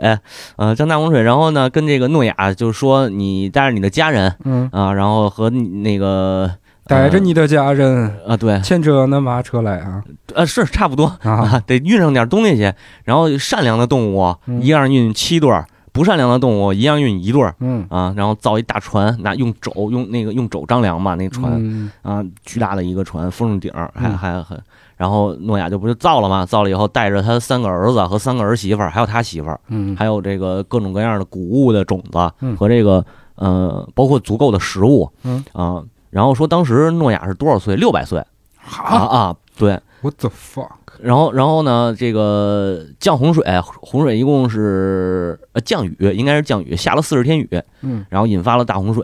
[0.58, 6.52] 呃，降大洪水，然后呢，跟这个诺亚就是说你带着你的家人嗯，啊，然后和那个
[6.86, 10.04] 带着你的家人，啊，对，牵着那马车来啊
[10.36, 11.32] 啊，是差不多啊！
[11.32, 12.72] 啊，得运上点东西去。
[13.06, 15.66] 然后善良的动物嗯一样运七对儿，
[15.98, 18.14] 不善良的动物一样运一对儿嗯，啊。
[18.16, 24.62] 然后造一大船，拿用肘用那个用肘丈量嘛，那船嗯啊，巨大的一个船，封上顶儿，还嗯还很。
[24.96, 33.04] 然后诺亚就不就造了嘛，造了以后带着他三个儿子和三个儿媳妇儿，还有他媳妇儿，嗯，还有这个各种各样的谷物的种子嗯和这个
[33.36, 35.84] 呃，包括足够的食物，嗯啊。
[36.10, 37.76] 然后说当时诺亚是多少岁？
[37.76, 38.26] 六百岁啊
[38.60, 39.80] 好啊，对。
[40.02, 40.70] ，What the fuck？
[41.02, 41.96] 然后，然后呢？
[41.98, 43.44] 这个降洪水，
[43.82, 47.50] 洪水一共是呃降雨，应该是降雨，下了四十天雨，
[47.82, 49.04] 嗯然后引发了大洪水，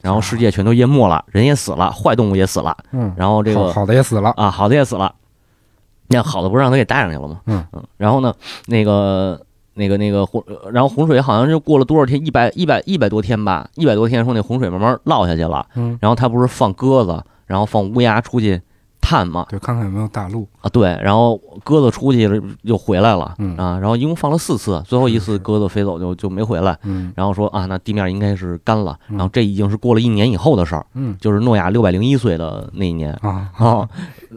[0.00, 4.32] 然后世界全都淹没了，人也死了，坏动物也死了，嗯，然后这个好好的也死了。
[4.36, 5.14] 啊好的也死了，
[6.08, 7.40] 那好的不是让他给带上去了吗？
[7.46, 7.64] 嗯
[7.96, 8.34] 然后呢，
[8.66, 9.40] 那个
[9.74, 18.60] 那个那个洪，呃然后洪水好像是过了多少天，一百一百一百多天吧，一百多天说那洪水慢慢落下去了，嗯，然后他不是放鸽子，然后放乌鸦出去
[19.10, 20.46] 探嘛，对，看看有没有大陆。
[20.60, 27.12] 啊，对，然后鸽子出去了又回来了，嗯啊，然后一共放了四次，最后一次鸽子飞走就就没回来，嗯。
[27.16, 29.16] 然后说啊，那地面应该是干了，嗯。
[29.16, 33.50] 然后这已经是过了一年以后的事儿，嗯就是诺亚六百零一岁的那一年啊。
[33.58, 33.88] 啊，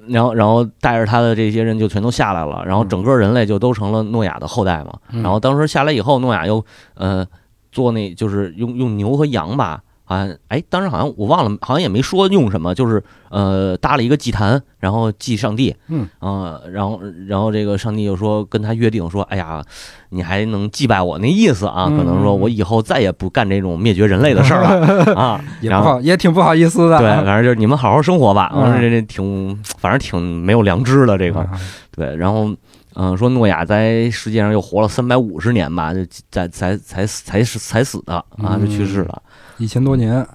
[0.07, 5.21] 然后然后带着他的这些人就全都下来了，然后整个人类就都成了诺亚的后代嘛，嗯。
[5.21, 7.23] 然后当时下来以后，诺亚又呃
[7.71, 9.82] 做那就是用用牛和羊吧。
[10.05, 16.07] 啊，哎，当时好像我忘了，好像也没说用什么，就是呃搭了一个祭坛，然后祭上帝，嗯。
[16.19, 19.63] 啊、然后然后这个上帝就说跟他约定说，哎呀，
[20.09, 26.99] 你还能祭拜我那意思啊，可能说我以后再也不干这种灭绝人类的事儿了 啊，然后也不好，也挺不好意思的。
[26.99, 31.49] 对， 反正就是你们好好生活吧，嗯我说这这挺，反正挺没有良知的这个，啊
[31.95, 32.53] 对，然后
[32.95, 39.19] 嗯、说诺亚在世界上又活了三百五十年吧，就才才才才死才死的啊，就去世了，
[39.57, 40.25] 一千多年。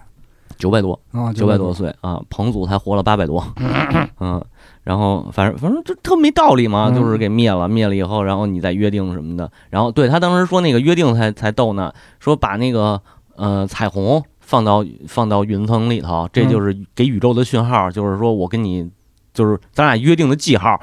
[0.56, 0.98] 九百多。
[1.12, 1.72] 啊，九百多。
[1.72, 3.44] 岁啊，彭祖才活了八百多，
[4.18, 4.44] 嗯，
[4.82, 6.94] 然后反正反正这特没道理嘛，嗯。
[6.96, 13.00] 就是给灭了，灭了以后，然后你再约定什么的，然后对他当时说那个约定才才逗呢，说把那个
[13.36, 18.90] 呃彩虹放到放到云层里头，这就是给宇宙的讯号，就是说我跟你
[19.32, 20.76] 就是咱俩约定的记号，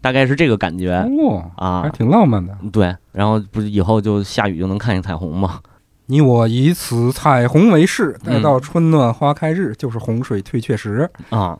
[0.00, 1.00] 大概是这个感觉。
[1.20, 1.82] 哇，啊。
[1.82, 2.56] 还，挺浪漫的。
[2.72, 5.60] 对，然后不是以后就下雨就能看见彩虹嘛，
[6.06, 11.08] 你我以此彩虹为誓，待嗯到春暖花开日，就是洪水退却时。
[11.30, 11.58] 啊，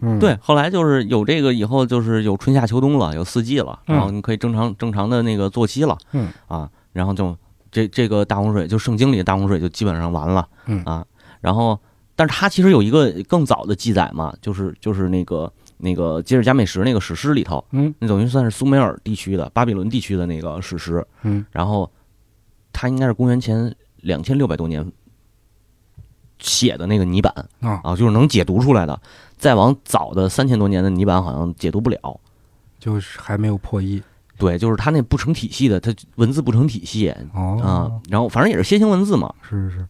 [0.00, 3.96] 嗯，对，后来就是有这个以后，就是有春夏秋冬了，有四季了，嗯。
[3.96, 6.28] 然后你可以正常正常的那个作息了，嗯。
[6.48, 7.36] 啊，然后就
[7.70, 10.82] 这这个大洪水，就圣经里的大洪水就基本上完了，嗯。
[10.84, 11.04] 啊，
[11.40, 11.78] 然后
[12.16, 17.94] 但是它其实有一个更早的记载嘛，就是就是那个那个吉尔加美什那个史诗里头，嗯。
[18.00, 21.44] 那等于算是苏美尔地区的巴比伦地区的那个史诗，嗯。
[21.52, 21.88] 然后
[22.74, 24.86] 它应该是公元前两千六百多年
[26.38, 29.00] 写的那个泥板，啊，啊，就是能解读出来的。
[29.38, 32.20] 再往早的三千多年的泥板好像解读不了。
[32.78, 34.02] 就是还没有破译
[34.36, 38.02] 对，就是它那不成体系的，它文字不成体系啊哦。。
[38.10, 39.86] 然后反正也是楔形文字嘛，是是是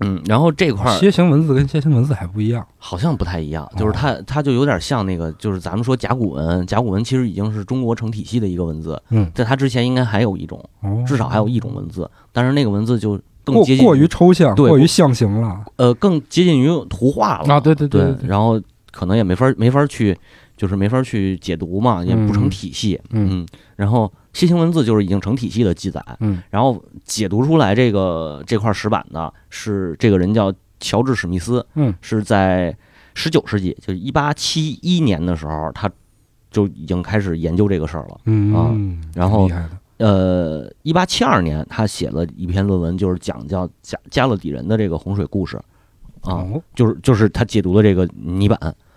[0.00, 2.64] 嗯，然后这块儿，楔形文字跟楔形文字还不一样。
[2.78, 17.58] 好像不太一样，就是它它就有点像那个，就是咱们说甲骨文，甲骨文其实已经是中国成体系的一个文字，嗯，在它之前应该还有一种，哦，至少还有一种文字，但是那个文字就更过接近过于抽象，对过于象形了呃更接近于图画了啊！
[17.60, 18.60] 对对对对，对，然后
[18.92, 20.16] 可能也没法没法去，
[20.56, 26.40] 就是没法去解读嘛，也不成嗯体系，嗯然后楔形文字就是已经成体系的记载，嗯。
[26.48, 32.76] 然后解读出来这个这块石板的是这个人叫乔治史密斯，嗯，是在
[33.14, 35.90] 十九世纪，就是一八七一年的时候，他
[36.52, 38.20] 就已经开始研究这个事儿了。
[38.26, 39.50] 嗯，然后
[39.96, 45.56] 呃，一八七二年，他写了一篇论文，就是讲叫加加勒底人的这个洪水故事，
[46.20, 46.62] 啊，哦。
[46.76, 48.56] 就是就是他解读的这个泥板，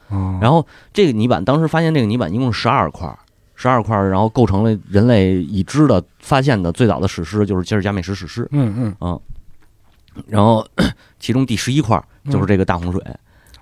[0.10, 3.18] 哦，然后这个泥板当时发现这个泥板一共十二块，
[3.62, 8.48] 十二块，然后构成了人类已知的发现的最早的史诗，就是吉尔加美什史诗。
[8.52, 9.20] 嗯嗯
[10.28, 10.66] 然后
[11.20, 13.00] 其中第十一块就是这个大洪水。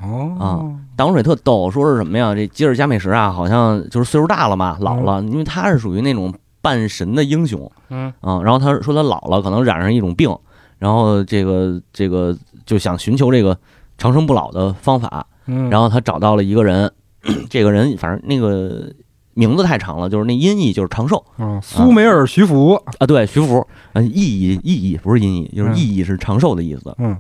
[0.01, 0.63] 哦啊
[0.95, 2.33] 大洪水特逗，说是什么呀？
[2.33, 8.41] 这吉尔加美什啊，好像就是岁数大了嘛，老了，因为他是属于那种半神的英雄嗯啊。
[8.41, 10.33] 然后他说他老了，可能染上一种病，
[10.77, 12.35] 然后这个这个
[12.65, 13.57] 就想寻求这个
[13.97, 16.89] 长生不老的方法，嗯，然后他找到了一个人，
[17.49, 18.89] 这个人反正那个
[19.39, 21.23] 名字太长了，就是那音译就是长寿。
[21.38, 26.93] 嗯，苏美尔徐福，啊，对，徐福，嗯，意译意译不是音译，就是意译是长寿的意思。
[26.97, 27.15] 嗯。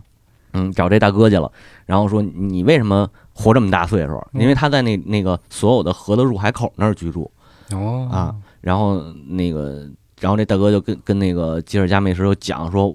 [0.51, 1.49] 嗯，找这大哥去了，
[1.85, 4.15] 然后说你为什么活这么大岁数？
[4.33, 4.41] 嗯。
[4.41, 7.31] 因为他在那那个所有的河的入海口那儿居住。
[7.71, 8.09] 哦。
[8.11, 9.87] 啊，然后那个，
[10.19, 12.93] 然后这大哥就跟跟那个吉尔加美什就讲说，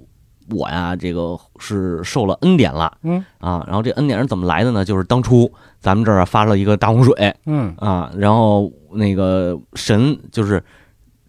[0.50, 2.92] 我呀这个是受了恩典了。
[3.02, 3.24] 嗯。
[3.38, 4.84] 啊，然后这恩典是怎么来的呢？
[4.84, 5.50] 就是当初
[5.84, 7.12] 咱们这儿啊发了一个大洪水
[7.44, 10.64] 嗯啊，然后那个神就是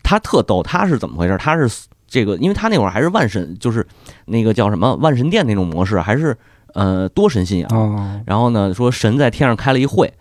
[0.02, 1.38] 他特逗，他是怎么回事？
[1.38, 3.86] 他是这个，因为他那会儿还是万神，就是
[4.28, 6.34] 那个叫什么万神殿那种模式，还是
[6.74, 7.70] 呃多神信仰。
[7.74, 10.13] 哦然后呢，说神在天上开了一会，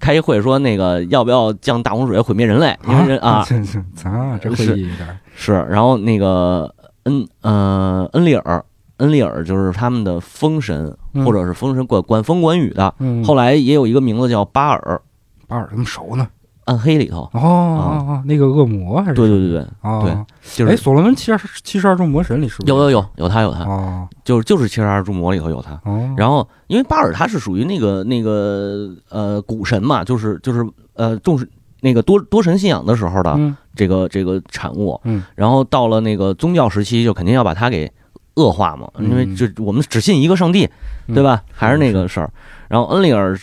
[0.00, 2.76] 开一会说那个要不要降大洪水毁灭人类？
[2.88, 8.64] 因为人啊这这啊，这会是议有点是，然后那个恩呃恩利尔，
[8.98, 11.24] 恩利尔就是他们的风神，嗯。
[11.24, 12.94] 或者是风神管管风管雨的。
[12.98, 15.00] 嗯，后来也有一个名字叫巴尔，
[15.46, 16.28] 巴尔这么熟呢？
[16.64, 17.30] 暗黑里头。
[17.32, 20.02] 哦那个恶魔还是对对对对，哦。
[20.02, 22.68] 对就哎，是所罗门七十七十二柱魔神里是不是？
[22.72, 24.08] 有有有有他有他，哦。
[24.24, 25.80] 就是就是七十二柱魔里头有他。
[25.84, 31.48] 哦，然后，因为巴尔他是属于那个那个呃古神嘛，就是就是呃重视
[31.82, 33.56] 那个多多神信仰的时候的嗯。
[33.76, 35.00] 这个这个产物。
[35.04, 37.92] 嗯，然后到了那个宗教时期，就肯定要把他给
[38.36, 40.68] 恶化嘛，嗯因为这我们只信一个上帝，
[41.08, 41.42] 对吧？
[41.52, 42.30] 还是那个事儿。
[42.68, 43.38] 然后恩利尔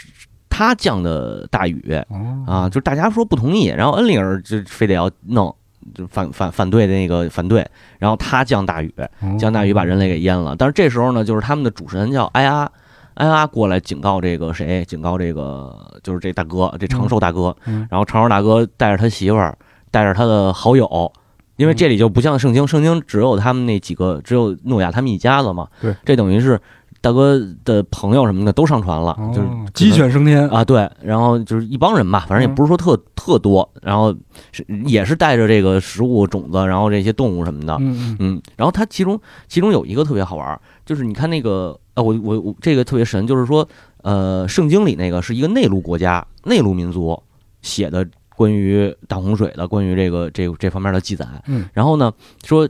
[0.50, 5.54] 他降的大雨哦啊，就是大家说不同意，然后恩利尔就非得要弄。
[5.94, 7.68] 就反反反对的那个反对，
[8.00, 10.56] 然后他降大雨，哦降大雨把人类给淹了。
[10.58, 12.72] 但是这时候呢，就是他们的主神叫埃阿，
[13.16, 14.86] 埃阿过来警告这个谁？
[14.86, 17.54] 警告这个就是这大哥，这长寿大哥。
[17.66, 19.58] 嗯然后长寿大哥带着他媳妇儿，
[19.92, 21.12] 带着他的好友，
[21.56, 25.68] 因为这里就不像圣经，圣经只有他们那几个，只有诺亚他们一家子嘛。
[25.82, 26.60] 对，这等于是
[27.02, 34.16] 大哥的朋友什么的都上船了，就是哦鸡犬升天啊，对，然后就是一帮人吧，反正也不是说特、特多，然后
[34.52, 38.18] 是也是带着这个食物种子，然后这些动物什么的，嗯嗯。
[38.20, 43.68] 嗯，然后它其中其中有一个特别好玩儿，就是你看那个呃，我我我这个特别神，就是说
[44.02, 47.22] 呃，圣经里那个是一个内陆国家、内陆民族
[47.62, 51.28] 写的关于大洪水的、关于这个这这方面的记载。
[51.48, 52.12] 嗯，然后呢
[52.46, 52.68] 说。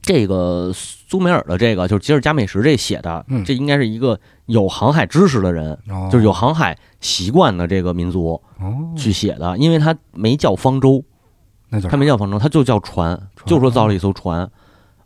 [0.00, 11.02] 这个苏美尔的这个就是吉尔加美什这写的，嗯这应该是一个有航海知识的人，哦就是有航海习惯的这个民族哦，去写的，因为他没叫方舟，
[11.70, 14.48] 那叫他没叫方舟，他就叫船，船就说造了一艘船，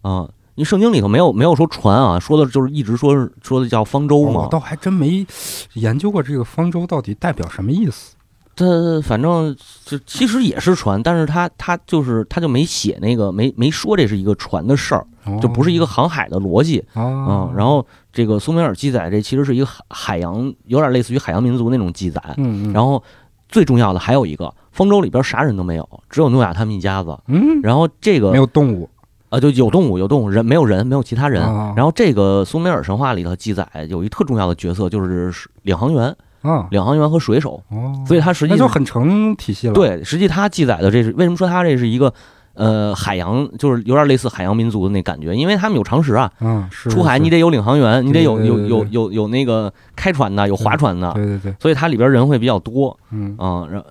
[0.02, 4.42] 啊，因为圣经里头没有没有说船啊，说的就是一直说是说的叫方舟嘛。
[4.42, 5.26] 哦我倒还真没
[5.72, 8.11] 研究过这个方舟到底代表什么意思。
[8.54, 22.22] 他反正就其实也是船，但是他他就是他就没写那个没没说这是一个船的事儿，哦就不是一个航海的逻辑啊、哦，然后这个苏美尔记载这其实是一个海海洋，有点类似于海洋民族那种记载。
[22.36, 23.02] 嗯嗯，然后
[23.48, 27.18] 最重要的还有一个，方舟里边啥人都没有，只有诺亚他们一家子。
[27.28, 28.88] 嗯然后这个没有动物
[29.30, 31.42] 啊，就有动物，有动物，人没有人，没有其他人。
[31.42, 37.62] 啊然后这个苏美尔神话里头记载有一特重要的角色，就是领航员、啊领航员和水手。
[37.70, 42.12] 哦，所以它实际那就很成体系了。，对，实际它记载的这是为什么说它这是一个
[42.54, 46.30] 呃海洋，就是有点类似海洋民族的那感觉，因为他们有常识啊。
[46.40, 52.98] 嗯，是出海你得有领航员，你得有有有有有那个开船的，有划船的，对对对，所以它里边人会比较多。
[53.10, 53.86] 嗯啊，然后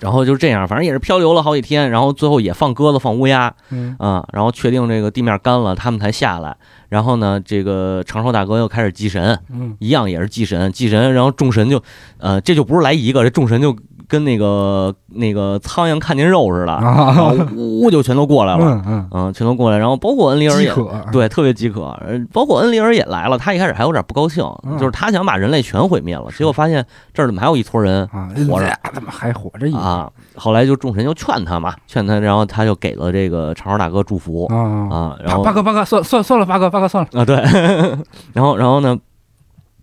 [0.00, 6.56] 然后就是这样，反正也是漂流了好几天，然后最后也放鸽子、放乌鸦嗯啊，然后确定这个地面干了，他们才下来。
[6.88, 9.76] 然后呢，这个长寿大哥又开始祭神，嗯。
[9.78, 11.82] 一样也是祭神，祭神，然后众神就，
[12.18, 13.76] 呃，这就不是来一个，这众神就
[14.08, 20.72] 跟那个那个苍蝇看见肉似的，然后啊，呜就全都过来了，嗯嗯，嗯，全都过来，然后包括恩里尔也。
[21.12, 23.38] 对，特别饥渴，呃包括恩里尔也来了。
[23.38, 24.76] 他一开始还有点不高兴，嗯。
[24.78, 28.66] 就是他想把人类全毁灭了，结果发现这儿怎么还有一撮人啊，活着。
[28.66, 30.10] 哎怎么还活着一啊？
[30.36, 34.46] 后来就众神就劝他嘛，劝他，然后他就给了这个长毛大哥祝福。
[34.46, 34.56] 啊
[34.90, 37.36] 啊，然后八哥八哥算算算了，八哥八哥算了，啊，对，
[38.32, 38.96] 然后然后呢，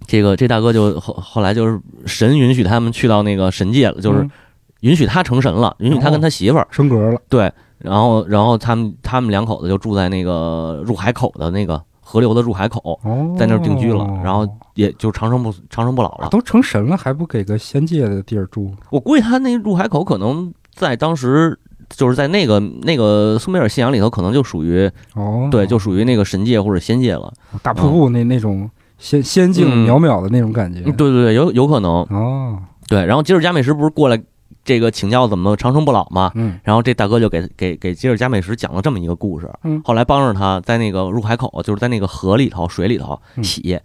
[0.05, 4.31] 这个这大哥就后后来就是神允许他们去到那个神界了，就是嗯
[4.81, 16.25] 允许他成神了，允许他跟他媳妇儿升格了，对，然后然后他们他们两口子就住在那个入海口的那个河流的入海口，哦，在那儿定居了，然后也就长生不长生不老了。
[16.25, 18.71] 啊都成神了，还不给个仙界的地儿住？
[18.89, 21.59] 我估计他那入海口可能在当时。
[21.89, 27.31] 就是在那个那个苏美尔信仰里头，可能就属于哦，对，就属于那个神界或者仙界了。
[27.61, 28.67] 大瀑布那那种
[29.03, 29.85] 仙仙境嗯。
[29.85, 30.79] 渺渺的那种感觉。
[30.79, 31.91] 对对对，有有可能。
[32.09, 34.17] 哦，对，然后吉尔加美什不是过来
[34.63, 36.31] 这个请教怎么长生不老嘛。
[36.35, 36.57] 嗯。
[36.63, 39.81] 然后这大哥就给给给吉尔加美什讲了这么一个故事，嗯。
[39.83, 43.43] 后来帮着他在那个入海口，就是在那个河里头、水里头嗯。
[43.43, 43.77] 洗，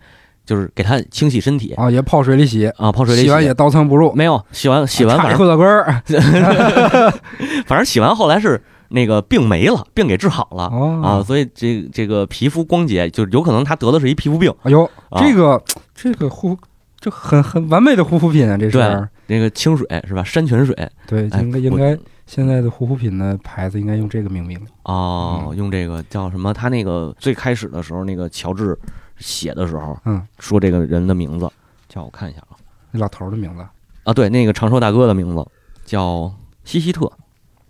[0.46, 1.74] 就是给他清洗身体。
[1.74, 3.30] 啊，也泡水里洗，啊，泡水里洗。
[3.30, 6.00] 完也刀枪不入，没有洗完洗完，反正裤子根儿。
[7.66, 14.52] 反正洗完后来是那个病没了，病给治好了哦啊，所以这这个皮肤光洁，就有可能他得的是一皮肤病。
[14.62, 15.62] 哎呦，啊这个
[15.94, 16.56] 这个护，
[17.00, 19.08] 就很很完美的护肤品啊，这对是。
[19.26, 20.24] 那个清水是吧？
[20.24, 20.74] 山泉水
[21.06, 24.58] 对，应该应该现在的护肤品的牌子应该用这个命名。
[24.84, 26.54] 哦，嗯用这个叫什么？
[26.54, 28.78] 他那个最开始的时候，那个乔治
[29.18, 31.46] 写的时候，嗯，说这个人的名字，
[31.90, 32.56] 叫我看一下啊。
[32.90, 33.62] 那老头儿的名字。
[34.04, 35.46] 啊，对，那个长寿大哥的名字
[35.84, 36.32] 叫
[36.64, 37.12] 西西特，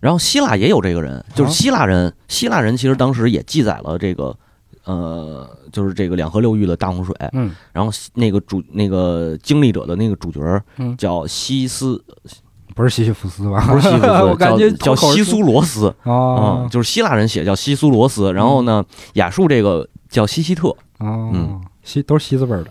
[0.00, 4.36] 然后希腊也有这个人，就是啊希腊人，希腊人其实当时也记载了这个，
[4.84, 7.54] 呃，就是这个两河流域的大洪水，嗯。
[7.72, 10.40] 然后那个主那个经历者的那个主角
[10.96, 12.02] 叫西斯，
[12.74, 13.60] 不是西西弗斯吧？
[13.66, 18.84] 不是西弗斯， 我感觉叫叫西苏罗斯啊、啊就是希腊人写叫西苏罗斯，然后呢，
[19.14, 22.70] 亚述这个叫西西特，哦嗯，西都是西字辈儿的。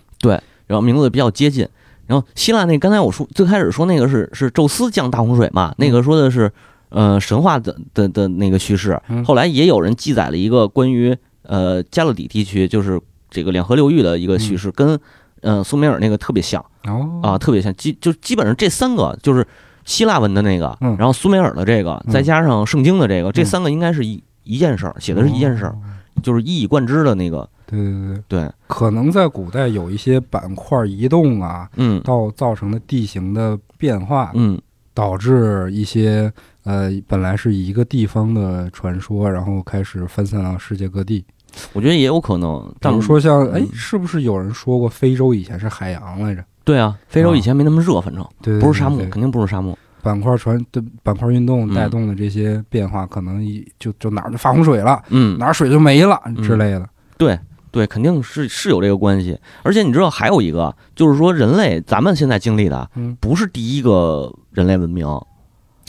[0.68, 1.68] 然后名字比较接近。
[2.08, 6.52] 然后希腊那刚才我说最开始说那个是是宙斯降大洪水嘛，那个说的是
[6.90, 9.00] 呃神话的的的那个叙事。
[9.10, 15.00] 嗯，后来也有人记载了一个关于呃加勒底地区，就是这个两河流域的一个叙事，跟
[15.42, 17.20] 呃苏美尔那个特别像哦。
[17.24, 19.46] 啊，特别像，基就基本上这三个就是
[19.86, 20.96] 希腊文的那个，嗯。
[20.98, 22.14] 然后苏美尔的这个，嗯。
[22.14, 25.80] 再加上圣经的这个，这三个应该是一一件事儿，写的是一件事儿，哦。
[26.24, 27.92] 就是一以贯之的那个，对对
[28.28, 32.02] 对，对，可能在古代有一些板块移动啊，嗯。
[32.02, 34.60] 到造成的地形的变化，嗯。
[34.96, 36.34] 导致一些
[36.68, 41.24] 呃本来是一个地方的传说，然后开始分散到世界各地。
[41.72, 46.44] 我觉得也有可能，比但如说像哎嗯，是不是有人说过非洲以前是海洋来着？
[46.66, 49.76] 对啊，非洲以前没那么热，反正不是沙漠，肯定不是沙漠。
[50.04, 56.88] 板块传的板块运动嗯带动的这些变化，可能一就就哪儿就发洪水了，嗯，哪儿水就没了之类的。
[57.18, 57.40] 对
[57.72, 59.40] 对，肯定是是有这个关系。
[59.64, 65.08] 而且你知道还有一个，就是说人类咱们现在经历的嗯，不是第一个人类文明，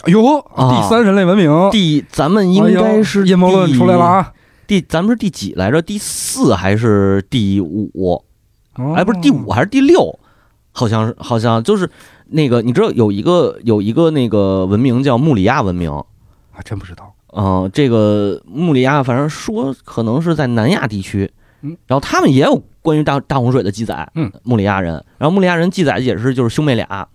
[0.05, 4.33] 哎呦，啊第三人类文明，第咱们应该是阴谋论第出来了啊！
[4.67, 5.83] 第咱们是第几来着？
[5.83, 8.23] 第四还是第五？
[8.77, 10.19] 哦哎，不是第五还是第六？
[10.73, 11.91] 好像是好像就是
[12.29, 15.91] 那个，你知道有一个有一个那个文明叫穆里亚文明。
[16.53, 17.13] 还真不知道。
[17.37, 21.31] 嗯，这个穆里亚，反正说可能是在南亚地区，
[21.63, 27.09] 嗯，然后他们也有关于大大洪水的记载，嗯，穆里亚人，然后穆里亚人记载也是就是兄妹俩，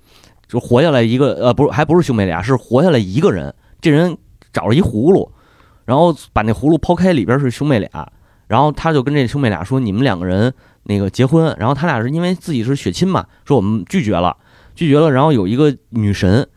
[0.54, 4.16] 就活下来一个，呃，不是，还不是兄妹俩，是活下来一个人，这人
[4.52, 5.32] 找了一葫芦，
[5.84, 7.90] 然后把那葫芦剖开，里边是兄妹俩，
[8.46, 14.38] 然后他就跟这兄妹俩说，你们两个人那个结婚，然后他俩是因为自己是血亲嘛，说我们拒绝了，
[14.76, 16.48] 拒绝了，然后有一个女神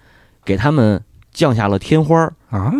[0.44, 2.34] 给他们降下了天花儿。
[2.50, 2.70] 啊，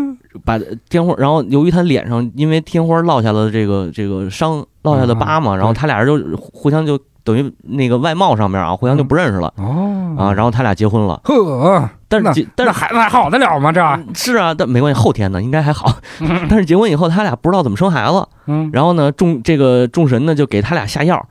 [0.44, 0.58] 把
[0.90, 9.52] 天花，然后由于他脸上因为天花落下了这个这个伤落下的疤嘛，嗯然后他俩人就互相就等于那个外貌上面啊，互相就不认识了。
[9.56, 10.14] 哦。
[10.16, 13.70] 啊，然后他俩结婚了，呵，但是结但是孩子还好得了吗？
[13.70, 13.82] 这，
[14.14, 15.94] 是啊，但没关系，后天呢应该还好，
[16.48, 21.22] 但是结婚以后他俩不知道怎么生孩子，嗯，然后呢众这个众神呢就给他俩下药，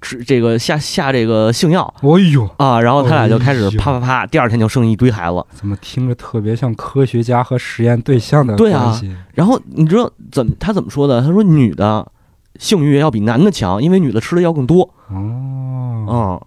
[0.00, 1.94] 吃这个下下这个性药。
[2.00, 9.14] 哎呦，啊，然后他俩就开始啪啪啪，第二天就生一堆孩子，怎么听着特别像科学家和实验对象的对啊关系？
[9.34, 11.20] 然后你知道怎么他怎么说的？
[11.20, 12.04] 他说女的
[12.58, 14.90] 性欲要比男的强，因为女的吃的药更多。
[15.10, 16.40] 哦，嗯，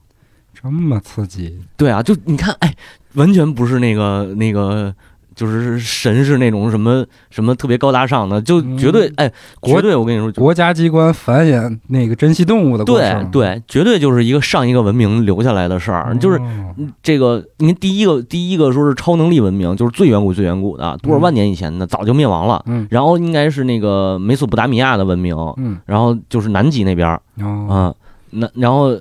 [0.53, 2.73] 这么刺激，对啊，就你看，哎，
[3.13, 4.93] 完全不是那个那个，
[5.33, 16.37] 就是神是那种什么什么特别高大上的，就绝对、哎，国绝对我跟你说，国家机关繁衍那个珍稀动物的过对程，对，绝对就是一个上一个文明留下来的事儿，就是。
[16.37, 22.63] 哦这个，您第一个第一个说是超能力文明，就是最远古最远古的，多少万年以前的，早就灭亡了。
[22.67, 22.87] 嗯。
[22.89, 27.93] 然后应该是那个美索不达米亚的文明，嗯，然后就是南极那边儿，哦，啊，
[28.31, 28.95] 那然后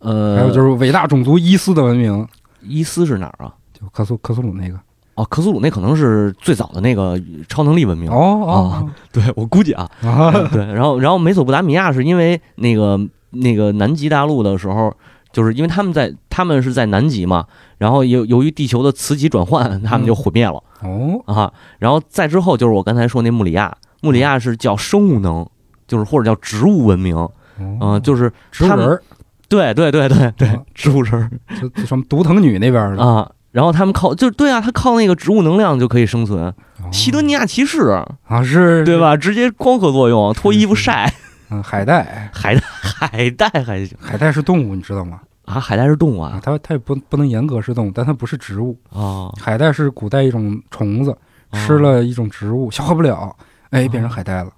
[0.00, 2.26] 呃，还有就是伟大种族伊斯的文明，
[2.62, 3.54] 伊斯是哪儿啊？
[3.72, 4.78] 就克苏克苏鲁那个，
[5.14, 8.10] 哦，克苏鲁那可能是最早的那个超能力文明。
[8.10, 12.98] 哦哦对我估计啊，啊，对，然后然后美索不达米亚是因为那个
[13.30, 14.92] 那个南极大陆的时候，
[15.32, 17.46] 就是因为他们在他们是在南极嘛，
[17.78, 21.52] 然后由由于地球的磁极转换，他们就毁灭了、哦，啊。
[21.78, 25.46] 然后再之后就是我刚才说那穆里亚，穆里亚是叫生物能，
[25.86, 27.16] 就是或者叫植物文明，
[27.62, 29.02] 嗯、哦，就是植物人儿，
[29.48, 31.30] 对对对对对啊，植物人儿。
[31.60, 36.42] 就就什么独藤女那边的，啊，然后他们靠就是对啊，他靠那个植物能量就可以生存。
[36.44, 36.54] 哦
[36.90, 37.88] 西德尼亚骑士，
[38.26, 38.98] 啊是，对？
[38.98, 39.16] 吧？
[39.16, 41.10] 直接光合作用，脱衣服晒，
[41.50, 45.20] 嗯，海带， 海带 海带还行海带是动物，你知道吗？
[45.44, 48.76] 啊，海带是动物啊，啊它它也不不能严格是动物，但它不是植物。
[48.92, 51.10] 啊，海带是古代一种虫子，
[51.50, 53.34] 哦吃了一种植物消化不了，
[53.70, 54.50] 哎，变成海带了。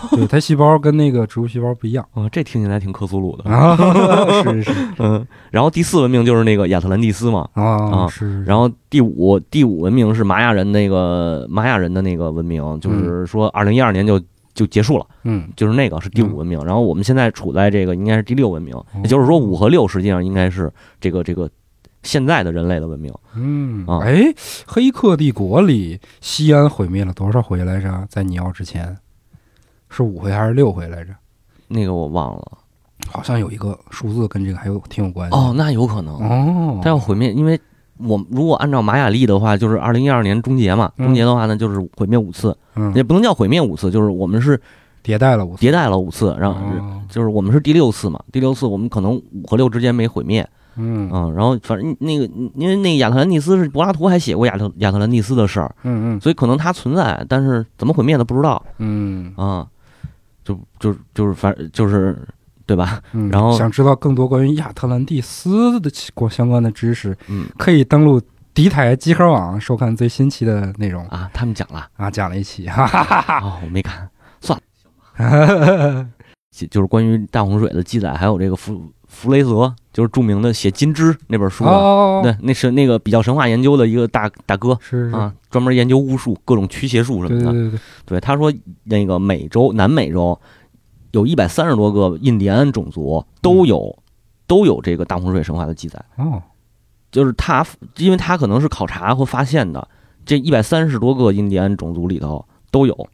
[0.16, 3.50] 对，它细胞跟那个植物细胞不一样哦，这听起来挺克苏鲁的。
[3.50, 3.76] 啊，
[4.42, 7.62] 是是 嗯，然后第四文明就是那个亚特兰蒂斯嘛，啊，
[8.02, 8.42] 啊是。
[8.44, 14.20] 然后第五第五文明是玛雅人那个玛雅人的那个文明，就是说二零一二年就
[14.54, 16.62] 就结束了，嗯，就是那个是第五文明。
[16.64, 20.70] 然后我们现在处在这个应该是第六文明，哦也就是说五和六实际上应该是
[21.00, 21.48] 这个这个
[22.02, 23.12] 现在的人类的文明。
[23.34, 24.24] 嗯，啊哎，
[24.66, 28.06] 黑客帝国里西安毁灭了多少回来着？
[28.10, 28.94] 在尼奥之前
[29.92, 31.12] 是五回还是六回来着？
[31.68, 32.58] 那个我忘了。
[33.08, 35.36] 好像有一个数字跟这个还有挺有关系。
[35.36, 36.14] 哦，那有可能。
[36.14, 37.60] 哦，它要毁灭，因为
[37.98, 41.06] 我如果按照玛雅历的话，就是二零一二年终结嘛，嗯。
[41.06, 42.94] 终结的话呢就是毁灭五次，嗯。
[42.94, 44.58] 也不能叫毁灭五次，就是我们是
[45.04, 47.02] 迭代了五次，迭代了五次，然后哦。
[47.08, 51.10] 就是我们是第六次嘛，第六次我们可能五和六之间没毁灭，嗯。
[51.12, 52.24] 嗯，然后反正那个
[52.54, 56.20] 因为那个亚特兰蒂斯是柏拉图还写过亚特亚特兰蒂斯的事儿，嗯嗯。
[56.20, 58.64] 所以可能它存在，但是怎么毁灭的不知道。
[58.78, 59.32] 嗯。
[59.36, 59.66] 啊，
[60.44, 62.16] 就就就是反就是
[62.66, 63.00] 对吧？
[63.12, 68.20] 嗯，然后想知道更多关于亚特兰蒂斯的相相关的知识，嗯可以登录
[68.54, 73.40] 敌台集合网收看最新期的内容啊，他们讲了啊，讲了一期，哈哈哈哈。
[73.40, 74.08] 哦，我没看，
[74.40, 74.58] 算
[75.18, 76.08] 了，
[76.50, 81.70] 就就是关于大洪水的记载，还有这个弗弗雷泽，就是著名的写《金枝》那本书的。
[81.70, 84.78] 哦，对，那是那个比较神话研究的一个大大哥。
[85.12, 87.52] 啊，专门研究巫术、各种驱邪术什么的。
[87.52, 88.52] 对对对对，对，他说
[88.84, 90.38] 那个美洲南美洲
[91.12, 93.94] 有一百三十多个印第安种族都有、
[94.46, 96.42] 都有这个大洪水神话的记载，哦，
[97.10, 97.66] 就是他
[97.98, 99.86] 因为他可能是考察和发现的，
[100.24, 103.08] 这一百三十多个印第安种族里头都有，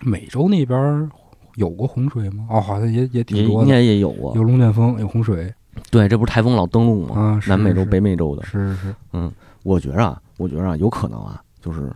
[0.00, 1.08] 美洲那边儿
[1.54, 2.46] 有过洪水吗？
[2.50, 4.34] 哦，好像也也也挺多的，应该也有过。
[4.34, 5.54] 有龙卷风，有洪水
[5.90, 7.20] 对，这不是台风老登陆吗？
[7.20, 11.92] 啊，是南美洲、北美洲的，是是，嗯我觉着啊，我觉着啊，有可能啊，就是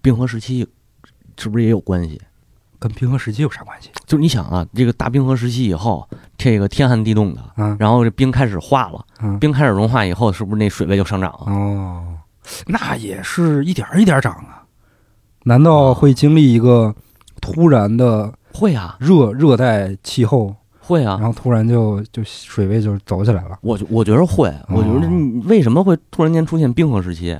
[0.00, 0.66] 冰河时期
[1.36, 2.20] 是不是也有关系？
[2.78, 3.90] 跟冰河时期有啥关系？
[4.06, 6.08] 就是你想啊，这个大冰河时期以后，
[6.38, 11.52] 这个天寒地冻的，嗯然后这冰开始化了，嗯，冰开始融化以后，是不是那水位就上涨了？
[11.52, 12.16] 哦，
[12.66, 14.64] 那也是一点儿一点儿涨啊。
[15.44, 16.94] 难道会经历一个
[17.40, 20.54] 突然的会啊，热热带气候，
[20.90, 21.16] 会啊。
[21.20, 23.58] 然，后突然就就水位就走起来了？
[23.62, 27.38] 我觉我觉得会，我觉得你为什么会突然间出现冰河时期？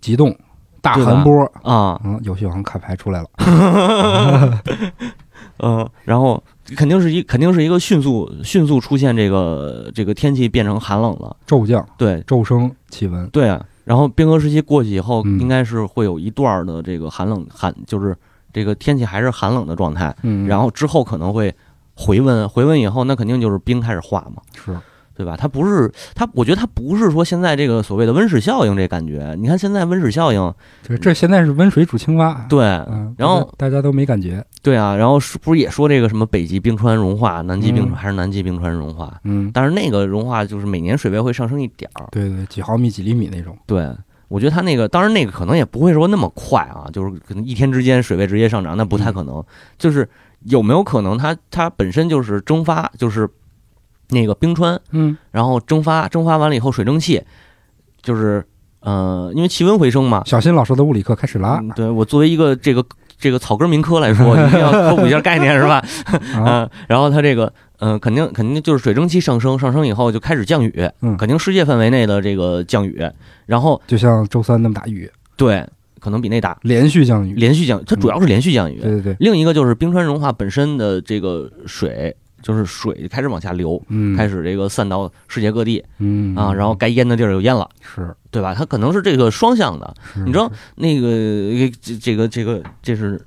[0.00, 0.34] 极冻、
[0.80, 2.00] 大寒波，啊？
[2.04, 3.28] 嗯，游戏王卡牌出来了，
[5.58, 6.42] 嗯，然后
[6.76, 12.22] 肯定是一肯定是一个迅速迅速出现这个这个天气变成寒冷了，骤降、对。
[12.26, 13.28] 骤升气温。
[13.30, 13.66] 对啊。
[13.84, 15.40] 然后冰河时期过去以后，嗯。
[15.40, 18.16] 应该是会有一段的这个寒冷寒，就是
[18.52, 21.52] 这个天气还是寒冷的状态，嗯，然后之后可能会
[22.00, 24.42] 回温，回温以后那肯定就是冰开始化嘛。
[24.54, 24.76] 是
[25.16, 25.36] 对吧？
[25.36, 29.36] 它不是它，我觉得它不是说现在这个所谓的温室效应这感觉。
[29.38, 39.20] 你看现在温室效应，这这现在是温水煮青蛙，对，嗯，然后大家都没感觉，对啊，然后是不是也说这个什么北极冰川融化，南极冰川、嗯还是南极冰川融化？
[39.24, 42.08] 嗯，但是那个融化就是每年水位会上升一点儿。
[42.10, 43.86] 对对，几毫米、几厘米那种，对，
[44.28, 49.44] 我觉得它那个当然那个可能也不会说那么快啊，就是可能一天之间水位直接上涨，那不太可能。
[49.76, 50.08] 就是
[50.44, 53.28] 有没有可能它它本身就是蒸发，就是
[54.10, 55.16] 那个冰川，嗯。
[55.30, 57.22] 然后蒸发，蒸发完了以后水蒸气，
[58.02, 58.44] 就是
[58.80, 60.22] 呃，因为气温回升嘛。
[60.26, 61.58] 小新老师的物理课开始了。
[61.60, 62.84] 嗯对我作为一个这个
[63.18, 65.84] 这个草根民科来说， 一定要科普一下概念是吧？
[66.06, 71.16] 啊，嗯，然后它这个，嗯、肯定肯定就是水蒸气上升，上升以后就开始降雨，嗯。
[71.18, 73.06] 肯定世界范围内的这个降雨，
[73.44, 75.66] 然后就像周三那么大雨，对，
[76.00, 78.80] 可能比那大，连续降雨，连续降，它主要是连续降雨。
[78.80, 86.34] 对对对，另一个就是冰川融化本身的这个水，就是水开始往下流，嗯，开始这个散到世界各地嗯。
[86.34, 88.12] 啊，然后该淹的地儿就淹了，是。
[88.32, 88.54] 对吧？
[88.54, 89.92] 它可能是这个双向的。
[90.24, 91.08] 你知道那个
[91.82, 93.20] 这这个这个这是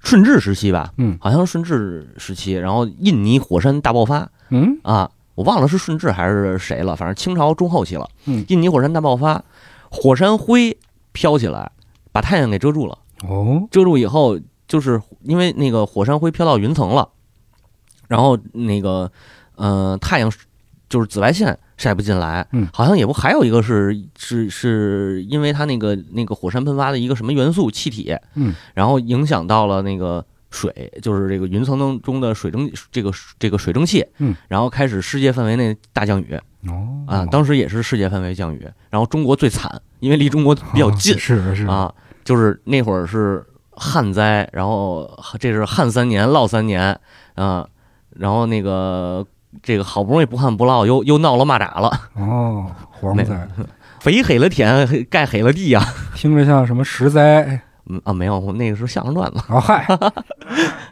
[0.00, 0.90] 顺治时期吧？
[0.96, 1.18] 嗯。
[1.20, 4.26] 好像是顺治时期，然后印尼火山大爆发。
[4.48, 4.78] 嗯。
[4.82, 8.08] 啊，我忘了是顺治还是谁了，反正清朝中后期了。
[8.24, 8.42] 嗯。
[8.48, 9.44] 印尼火山大爆发，
[9.90, 10.74] 火山灰
[11.12, 11.70] 飘起来，
[12.18, 12.98] 把太阳给遮住了。
[13.28, 17.08] 哦，遮住以后，就是因为那个火山灰飘到云层了，
[18.08, 19.10] 然后那个
[19.54, 20.28] 呃太阳
[20.88, 22.66] 就是紫外线晒不进来，嗯。
[22.72, 37.04] 好像也不还有一个是是是因为它那个那个火山喷发的一个什么元素气体，嗯，然后影响到了那个水，就是这个云层当中的水蒸这个这个水蒸气，嗯，然后开始世界范围内大降雨哦。
[37.06, 41.94] 啊，当时也是世界范围降雨，然后中国最惨，因为离中国比较近哦，是是，啊，
[42.28, 45.10] 就是那会儿是旱灾，然后
[45.40, 47.00] 这是旱三年涝三年
[47.36, 47.66] 啊，
[48.10, 49.26] 然后那个
[49.62, 52.66] 这个好不容易不旱不涝，又又闹了蚂蚱了，哦，
[53.00, 53.48] 蝗没灾，
[54.00, 55.82] 肥黑了天，盖黑了地呀、
[56.14, 59.38] 听着像什么石灾嗯啊，没有，我那个是相声段子。
[59.48, 59.58] 啊？
[59.58, 59.86] 嗨，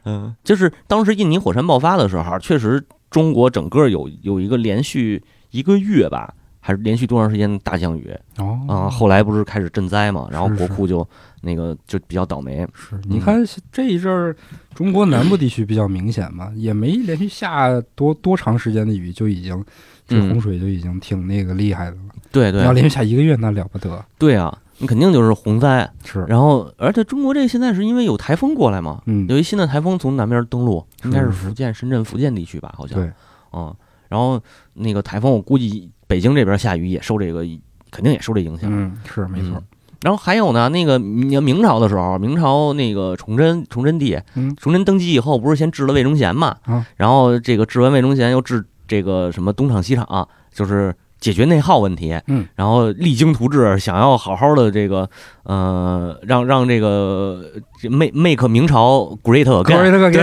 [0.06, 8.18] 嗯，就是当时印尼火山爆发的时候，确实中国整个有有一个连续一个月吧，还是连续多长时间的大降雨。
[8.38, 8.58] 哦。
[8.66, 11.06] 啊、后来不是开始赈灾嘛，然后国库就
[11.42, 12.66] 那个就比较倒霉。
[12.74, 14.36] 是，你看这一阵儿，
[14.74, 19.64] 中国南部地区比较明显嘛，也没连续下多多长时间的雨，就已经
[20.06, 22.02] 这嗯洪水就已经挺那个厉害的了。
[22.32, 24.04] 对对你要连续下一个月，那了不得。
[24.18, 25.90] 对啊，你肯定就是洪灾。
[26.04, 32.98] 是，然后，而且中国这现在是因为有台风过来嘛，嗯，有一新的台风从南边登陆，应该是是福建、深圳、福建地区吧，好像。
[32.98, 33.10] 对，
[33.52, 33.74] 嗯，
[34.08, 34.40] 然后
[34.74, 37.46] 那个台风，我估计北京这边下雨也受这个，
[37.90, 38.70] 肯定也受这影响。
[38.70, 39.62] 嗯，是没错嗯。
[40.06, 46.54] 然后还有呢，那个明明朝的时候，明朝那个崇祯崇祯帝，嗯崇祯登基以后，不是先治了魏忠贤嘛？
[46.64, 52.16] 啊然后这个治完魏忠贤，又治这个什么东厂西厂，就是解决内耗问题。
[52.28, 55.10] 嗯，然后励精图治，想要好好的这个
[55.42, 57.42] 呃，让让这个
[57.82, 59.82] 这 make make 明朝 great 各 again。
[59.82, 60.20] 位这个给，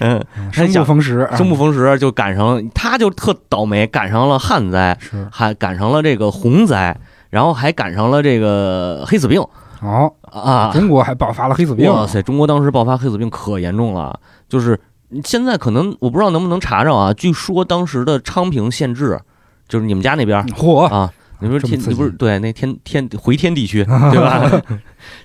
[0.00, 0.22] 嗯，
[0.52, 6.94] 生不逢时，啊生不逢时，就赶上他就特倒霉，赶上了旱灾，是还赶上了这个洪灾，
[7.32, 9.40] 然后还赶上了这个黑死病
[9.80, 10.12] 哦。
[10.30, 10.70] 啊！
[10.72, 14.78] 中国还爆发了黑死病，哇塞，中国当时爆发黑死病可严重了，就是
[15.24, 17.12] 现在可能我不知道能不能查着啊。
[17.12, 19.18] 据说当时的昌平县治，
[19.66, 24.48] 就是你们家那边嚯，啊，你说天，你不是对那天天回天地区 对吧？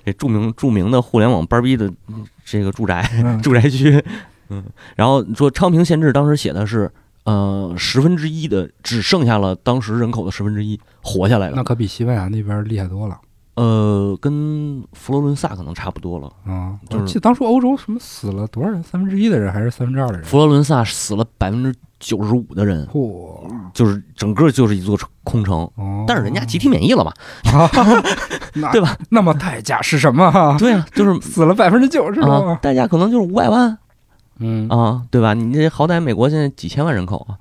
[0.04, 4.04] 这著名著名的互联网班儿逼的嗯这个住宅嗯住宅区，
[4.50, 4.64] 嗯，
[4.96, 6.90] 然后说昌平县志当时写的是，
[7.28, 13.18] 呃，十分之一的只剩下了当时人口的十分之一活下来了，那可比西班牙那边厉害多了
[13.54, 16.32] 呃，跟佛罗伦萨可能差不多了。
[16.46, 16.78] 啊！
[16.88, 18.80] 就是我记得当初欧洲什么死了多少人？
[18.82, 20.24] 三分之一的人还是三分之二的人？
[20.24, 23.44] 佛罗伦萨死了百分之九十五的人，嚯！
[23.74, 27.12] 就是整个就是一座空城，哦，但是人家集体免疫了嘛，
[27.52, 27.68] 啊，
[28.72, 28.96] 对吧？
[29.10, 30.56] 那么代价是什么？
[30.58, 32.20] 对啊，就是死了百分之九十
[32.62, 33.76] 代价可能就是五百万
[34.38, 35.34] 嗯，啊，对吧？
[35.34, 37.38] 你这好歹美国现在几千万人口啊，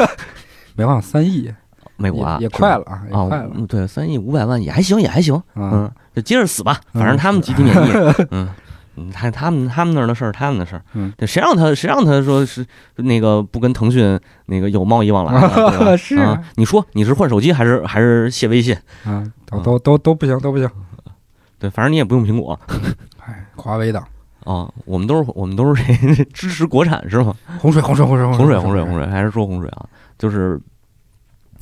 [0.76, 1.52] 没忘三亿，
[1.96, 5.70] 美国啊也快了啊，快了，嗯对，三亿五百万也还行，也还行，啊。
[5.72, 7.90] 嗯，就接着死吧，嗯反正他们集体免疫，
[8.30, 8.48] 嗯。
[9.00, 12.66] 嗯，他他们他们那儿的事儿，他们的事儿，嗯，对，谁让他谁让他说是
[12.96, 15.96] 那个不跟腾讯那个有贸易往来呢， 对吧？
[15.96, 18.76] 是啊，你说你是换手机还是还是卸微信？
[19.06, 20.68] 啊，都都都都不行，都不行。
[21.60, 22.58] 对，反正你也不用苹果。
[23.24, 24.02] 哎，华为的
[24.48, 27.34] 啊，我们都是我们都是这 支持国产是吗？
[27.60, 29.84] 洪水，洪水，洪水，洪水，洪水，洪水，还是说洪水啊？
[30.18, 30.58] 就是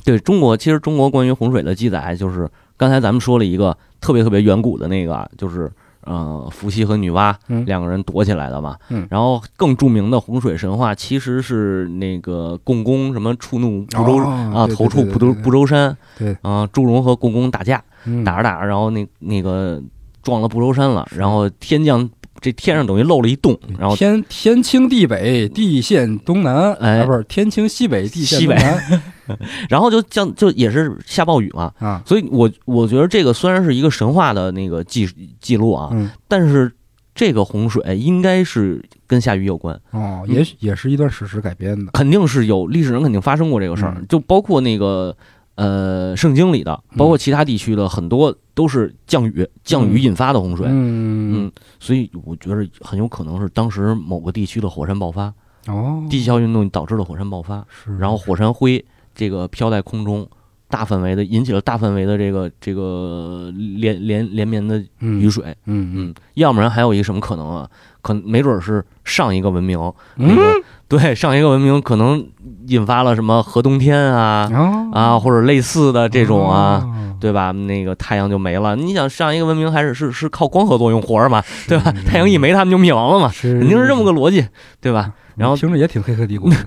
[0.05, 5.69] 对中国，其实中国关于洪水的记载，就是刚才咱们说了一个特别特别远古的那个，就是
[6.01, 8.77] 呃，伏羲和女娲嗯两个人躲起来的嘛。
[8.87, 15.97] 嗯然后更著名的洪水神话，其实是那个共工什么触怒不周、哦啊，对投触不周不周山。
[16.17, 19.81] 对啊，朱荣和共工打架，嗯打着打着，然后那那个
[20.23, 22.09] 撞了不周山了，然后天降
[22.47, 29.37] 这天上等于漏了一洞，然后天天清地北，地陷东南，哎啊，不是天清西北，地陷西北东南
[29.67, 35.05] 然后就降就也是下暴雨嘛，啊，所以我我觉得这个虽然是一个神话的那个记
[35.41, 36.71] 记录啊，嗯，但是
[37.13, 44.05] 这个洪水应该是跟下雨有关，哦，也许也是一段史实改编的，肯定是有历史人肯定发生过这个事儿，嗯。
[44.07, 45.13] 就包括那个
[45.57, 55.33] 呃圣经里的，包括其他地区的很多都是降雨降雨引发的洪水，嗯，所以我觉得很有可能是当时某个地区的火山爆发，
[55.67, 58.83] 哦，地壳运动导致了火山爆发，是，然后火山灰
[59.13, 60.25] 这个飘在空中。
[60.69, 67.69] 大范围的引起了大范围的这个这个连连连绵的嗯雨水，嗯嗯嗯，要不然还有一个什么可能啊？
[68.01, 69.79] 可能没准儿是上一个文明，
[70.17, 70.43] 那嗯个
[70.89, 72.25] 对上一个文明可能
[72.67, 77.51] 引发了什么核冬天啊啊啊，或者类似的这种啊，哦对吧？
[77.51, 78.75] 那个太阳就没了。
[78.75, 81.91] 你想上一个文明还是是是靠光合作用活着嘛，对吧？
[82.05, 84.47] 太阳一没，他们就灭亡了嘛，肯定是这么个逻辑，
[84.79, 85.11] 对吧？
[85.35, 86.57] 然后听着也挺黑客帝国可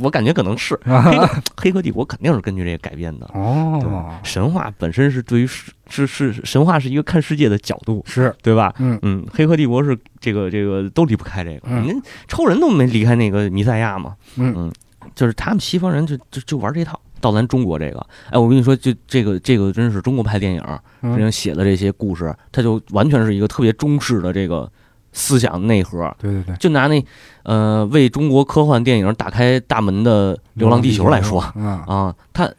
[0.00, 3.26] 我感觉可能是啊黑客黑客帝国肯定是根据这个改编的。
[3.34, 8.74] 哦，神话本身是对于世是是神话是一个看世界的角度，是，对吧？
[8.78, 14.70] 嗯嗯，黑客帝国是这个这个都离不开这个，嗯超人都没离开那个弥赛亚嘛，嗯
[15.14, 17.00] 就是他们西方人就就就玩这套。
[17.18, 20.62] 到咱中国这个，哎，我跟你说，就这个这个真是中国拍电影，
[21.00, 24.70] 嗯人家写的这些故事，它就完全是一个特别中式的这个
[25.16, 26.14] 思想内核。
[26.20, 27.04] 对对对，就拿那
[27.42, 32.50] 呃为中国科幻电影打开大门的《流浪地球》来说啊，啊，它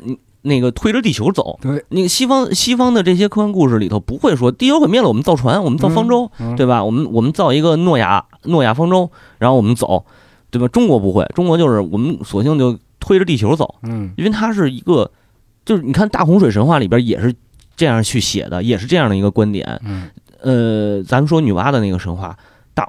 [0.41, 6.83] 那个推着地球走，对，那个西方西方的这些科幻故事里头不会说地球毁灭了，我们造船，我们造方舟，嗯对吧？
[6.83, 10.05] 我们我们造一个诺亚诺亚方舟，然后我们走，
[10.49, 10.67] 对吧？
[10.69, 15.11] 中国不会，中国就是我们索性就推着地球走，嗯因为它是一个，
[15.65, 17.35] 就是你看大洪水神话里边也是
[17.75, 19.79] 这样去写的，也是这样的一个观点。
[19.83, 20.09] 嗯
[20.41, 22.37] 呃，咱们说女娲的那个神话，
[22.73, 22.87] 大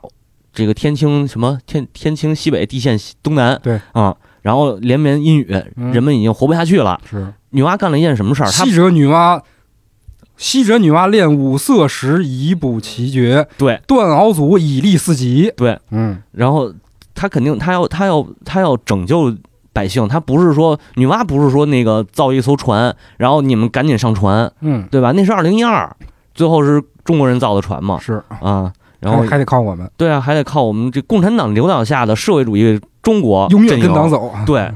[0.52, 5.46] 这个天清什么天天清西北，地陷东南，对啊，然后连绵阴雨，
[5.76, 7.00] 嗯人们已经活不下去了。
[7.08, 7.32] 是。
[7.50, 8.50] 女娲干了一件什么事儿？
[8.50, 9.40] 她西者女娲，
[10.36, 15.52] 西者女娲炼五色石以补其绝，对断鳌足以立四极。
[15.56, 16.72] 对，嗯然后
[17.14, 19.34] 她肯定她要她要她要拯救
[19.72, 25.12] 百姓，她不是说女娲不是说那个造一艘船，然后你们赶紧上船，嗯，对吧？
[25.12, 25.96] 那是二零一二，
[26.34, 28.22] 最后是中国人造的船嘛，是。
[28.42, 34.30] 啊，然后还还得靠我们，对啊，还得靠我们这共产党领导下的社会主义中国永远跟党走。
[34.44, 34.70] 对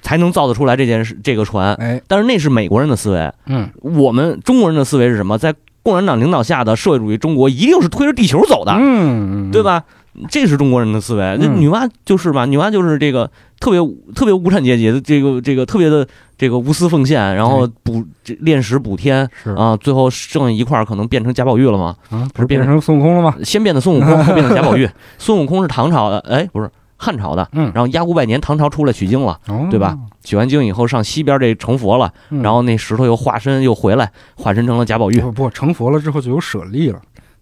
[0.00, 1.74] 才能造得出来这件事这个船。
[1.74, 5.36] 哎，但是那是美国人的思维，嗯，我们中国人的思维是什么？
[5.36, 5.52] 在
[5.82, 9.60] 共产党领导下的社会主义中国，一定是推着地球走的，嗯，对？
[9.64, 9.82] 吧？
[10.28, 11.36] 这是中国人的思维。
[11.40, 12.44] 那嗯女娲就是吧？
[12.46, 13.80] 女娲就是这个特别
[14.14, 16.06] 特别无产阶级的这个这个特别的
[16.36, 21.96] 这个无私奉献，然后补这炼石补天是啊，最后剩下一块儿可能变成贾宝玉了吗？
[22.10, 23.34] 啊，不是变成孙悟空了吗？
[23.44, 24.88] 先变的孙悟空，后变的贾宝玉。
[25.18, 27.48] 孙悟空是唐朝的，哎，不是汉朝的。
[27.52, 29.96] 嗯，然后压五百年，唐朝出来取经了，哦对吧？
[30.22, 35.20] 取完经以后上西边这成佛了，嗯然后那石头又化身又回来，化身成了贾宝玉。
[35.20, 37.00] 不不成佛了之后就有舍利了，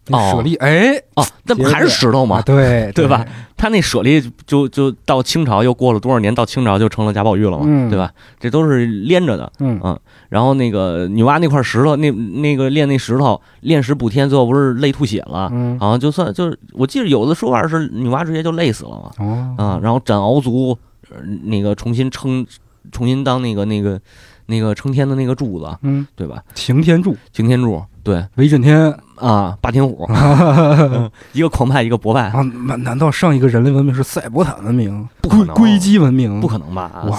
[0.08, 2.42] 舍利哎，哦，那不还是石头啊吗？
[2.42, 3.24] 对对吧？
[3.56, 8.10] 他那舍利就就到清朝又过了多少年，到清朝就成了贾宝玉了嘛，嗯对吧？
[8.40, 9.52] 这都是连着的。
[9.60, 9.98] 嗯嗯
[10.30, 15.48] 然后那个女娲那块石头，那那个炼那石头炼石补天，最后不是累吐血了？
[15.52, 19.10] 嗯好像就算就是，我记得有的说法是女娲直接就累死了嘛。
[19.18, 20.76] 哦啊，然后斩鳌族，
[21.10, 22.46] 呃那个重新称，
[22.92, 24.00] 重新当那个那个
[24.46, 26.42] 那个撑天的那个柱子，嗯，对吧？
[26.54, 35.08] 擎天柱、擎天柱，对威震天啊，霸天虎， 嗯一个狂派，一个博派，啊，难难道上一个人类文明是赛博坦文明？
[35.20, 36.40] 不可能硅基文明？
[36.40, 37.04] 不可能吧？
[37.08, 37.18] 哇，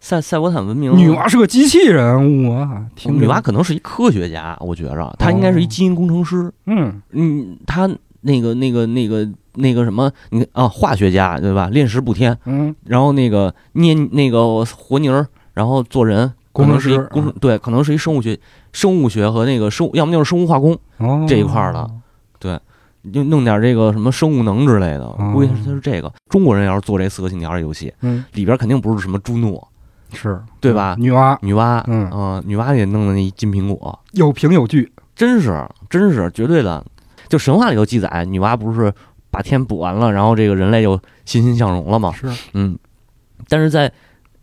[0.00, 2.86] 赛赛博坦文明，女娲是个机器人物啊！
[2.94, 6.52] 听女娲可能是一科学家，我觉着她应该是一基因工程师。
[6.66, 11.68] 嗯嗯，她那个那个那个那个什么，你啊，化学家对吧？
[11.72, 16.32] 炼石补天，嗯，然后那个捏那个活泥儿，然后做人。
[16.52, 18.36] 工程师工程对，可能是一生物学、
[18.72, 21.90] 生物学和那个生物，要么就是生物化工哦这一块儿的，
[23.12, 25.04] 就弄点这个什么生物能之类的。
[25.04, 26.12] 哦估计它是这个。
[26.28, 29.66] 中国人要是做这《四个信条》的游戏，嗯，里边肯定不是什么朱诺、
[30.12, 36.84] 是对吧女娲女娲，嗯啊女娲也弄的那一金苹果，有凭有据，真是真是绝对的。
[37.28, 38.92] 就神话里头记载，女娲不是
[39.30, 42.12] 把天补完了，然后这个人类就欣欣向荣了吗？
[42.12, 42.76] 是嗯，
[43.48, 43.90] 但是在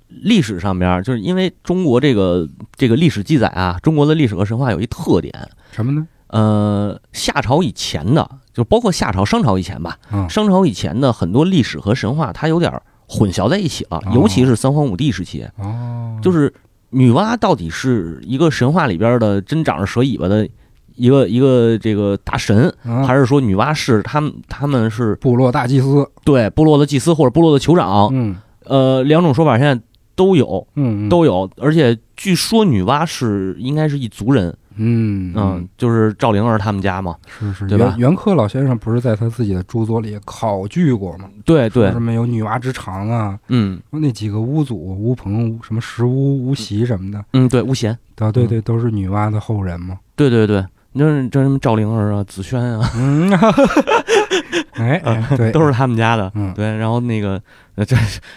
[0.07, 5.33] 历史上边儿，就是因为中国这个这个历史记载啊，中国的历史和神话有一特点，
[5.71, 6.07] 什么呢？
[6.27, 10.29] 呃，夏朝以前的，就包括夏朝、商朝以前吧，嗯。
[10.29, 14.11] 商朝以前的很多历史和神话，它有点儿混淆在一起了，哦。
[14.13, 16.53] 尤其是三皇五帝时期，哦，就是
[16.89, 20.47] 女娲到底是一个神话里边的真长着蛇尾巴的
[20.95, 28.09] 一个一个这个大神，啊还是说女娲是他们他们是部落大祭司，对部落的祭司或者部落的酋长？
[28.11, 28.35] 嗯。
[28.65, 29.81] 呃，两种说法现在
[30.17, 30.67] 都有。
[30.75, 37.95] 嗯，都有，而且据说女娲是应该是一族人，嗯嗯，就是赵灵儿他们家嘛，是是，对吧？
[37.97, 41.29] 袁袁科老先生不是在他自己的著作里考据过吗？
[41.45, 41.85] 对对。
[41.85, 43.79] 说什，么有女娲之长啊，嗯。
[43.91, 49.97] 那几个巫祖巫鹏、什么石巫、巫习什么的，嗯，对，巫贤，对对对，都是女娲的后人嘛。
[50.15, 53.31] 对对对，你就是这什么赵灵儿啊、紫萱啊，嗯，
[54.73, 56.53] 哎，哎 对，都是他们家的，嗯。
[56.53, 57.41] 对，然后那个，
[57.75, 57.95] 呃，这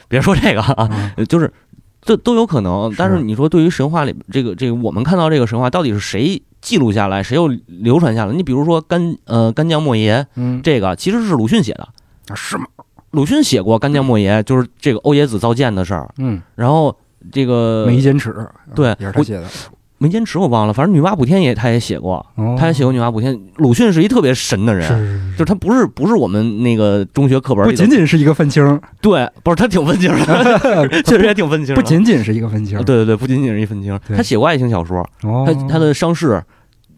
[0.09, 0.89] 别说这个啊，
[1.29, 1.51] 就是
[2.03, 8.33] 这都有可能，但是你说对于神话里这个这个我们看到这个神话到底是谁记录下来，谁又流传下来？
[8.33, 11.89] 你比如说干呃干将莫邪嗯，这个其实是鲁迅写的，
[12.29, 12.67] 啊是吗？
[13.11, 16.97] 鲁迅写过干将莫邪，就是这个欧冶子造剑的事儿，嗯，然后
[17.33, 19.47] 这个没坚尺，对我也是他写的。
[20.03, 23.39] 没坚持我忘了，反正女娲补天也他也写过，哦，他也写过女娲补天。
[23.57, 31.83] 鲁迅是一特别神的人，是就是他不是不是我们那个中学课本不仅仅是一个愤青， 对，不是他挺愤青的， 确实也挺愤青的。
[31.83, 36.43] 不仅仅是一个愤青啊，对对对，不仅仅是一愤青，他写过爱情小说，哦，他他的伤势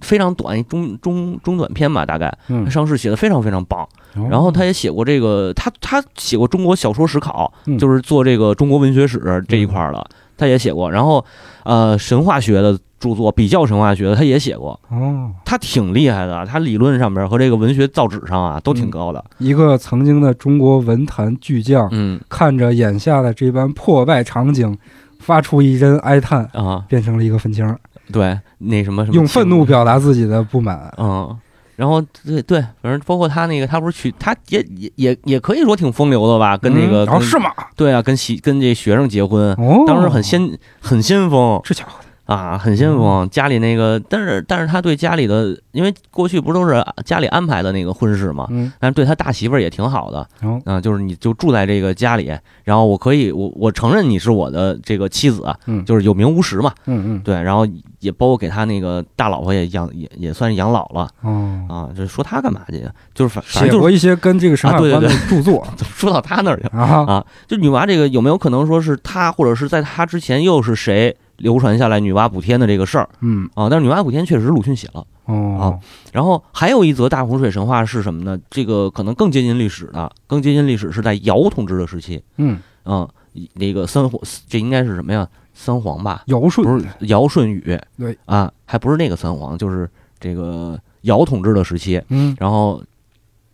[0.01, 2.65] 非常短，中中中短篇吧，大概嗯。
[2.65, 3.83] 他，伤势写的非常非常棒。
[4.15, 4.29] 哦。
[4.31, 7.77] 然后他也写过这个，他他写过中国小说史考，嗯。
[7.79, 10.05] 就是做这个中国文学史这一块儿的，
[10.37, 10.91] 他也写过。
[10.91, 11.25] 然后
[11.65, 14.79] 呃，神话学的著作，比较神话学的，他也写过。
[14.91, 19.25] 哦，他挺厉害的，他理论上边和这个文学造纸上啊都挺高的。
[19.39, 24.77] 一个曾经的中国文坛巨匠，嗯看着眼下的这般破败场景，
[25.19, 27.77] 发出一阵哀叹，啊，变成了一个愤青，
[28.13, 30.93] 对，那什么什么用愤怒表达自己的不满。
[30.99, 31.37] 嗯。
[31.83, 36.57] 然后对对，反正包括他那个，他不是娶，他也也也也可以说挺风流的吧？
[36.57, 37.51] 跟那个，嗯哦是吗？
[37.75, 41.99] 对啊，跟媳跟这学生结婚，哦，当时很先很先锋这家伙
[42.33, 43.27] 啊，很幸福。
[43.31, 52.33] 家里那个，但是但是他对家里的，因为过去不都是家里安排的那个婚事嘛，嗯，但是对他大媳妇儿也挺好的嗯啊，就是你就住在这个家里，
[52.65, 57.67] 然后我可以我我承认你是我的这个妻子，嗯就是有名无实嘛，嗯嗯对，然后
[58.01, 62.83] 也包括给他那个大老婆也养也也算是养老了哦，啊，就说他干嘛去？
[63.15, 66.67] 就是反反写正就是过一些跟这个神啊对对话有关的著作 说到他那儿去。
[66.69, 73.69] 啊啊，就女娲这个有没有可能说是他，或者是在他之前又是谁流传下来女娲补天的这个事儿嗯啊？
[73.69, 75.05] 但是女娲补天确实是鲁迅写了。
[75.25, 75.79] 哦
[76.13, 78.39] 然后还有一则大洪水神话是什么呢？
[78.49, 82.23] 这个可能更接近历史的，更接近历史是在尧统治的时期。
[82.37, 83.09] 嗯，嗯，
[83.55, 85.29] 那个三皇，这应该是什么呀？
[85.53, 86.23] 三皇吧？
[86.27, 87.79] 尧舜不是尧舜禹。
[87.99, 89.89] 对啊，还不是那个三皇，就是
[90.21, 92.01] 这个尧统治的时期。
[92.09, 92.83] 嗯然后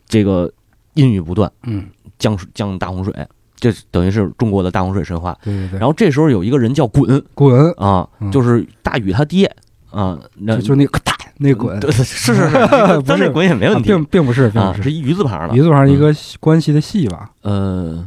[0.06, 0.50] 这个
[0.94, 1.86] 阴雨不断，嗯，
[2.18, 3.14] 降降大洪水，
[3.58, 5.36] 这等于是中国的大洪水神话。
[5.42, 7.72] 对对对，然后这时候有一个人叫鲧滚。
[7.72, 9.50] 啊嗯，就是大禹他爹。
[9.90, 11.80] 啊，那就就那个大那个滚。
[11.80, 13.02] 对，是是 是，但是。
[13.02, 14.90] 咱这滚也没问啊题并并不是并啊，不是。
[14.90, 15.56] 是一鱼字旁的。
[15.56, 17.30] 鱼，字旁一个关系的系吧？
[17.42, 18.06] 呃，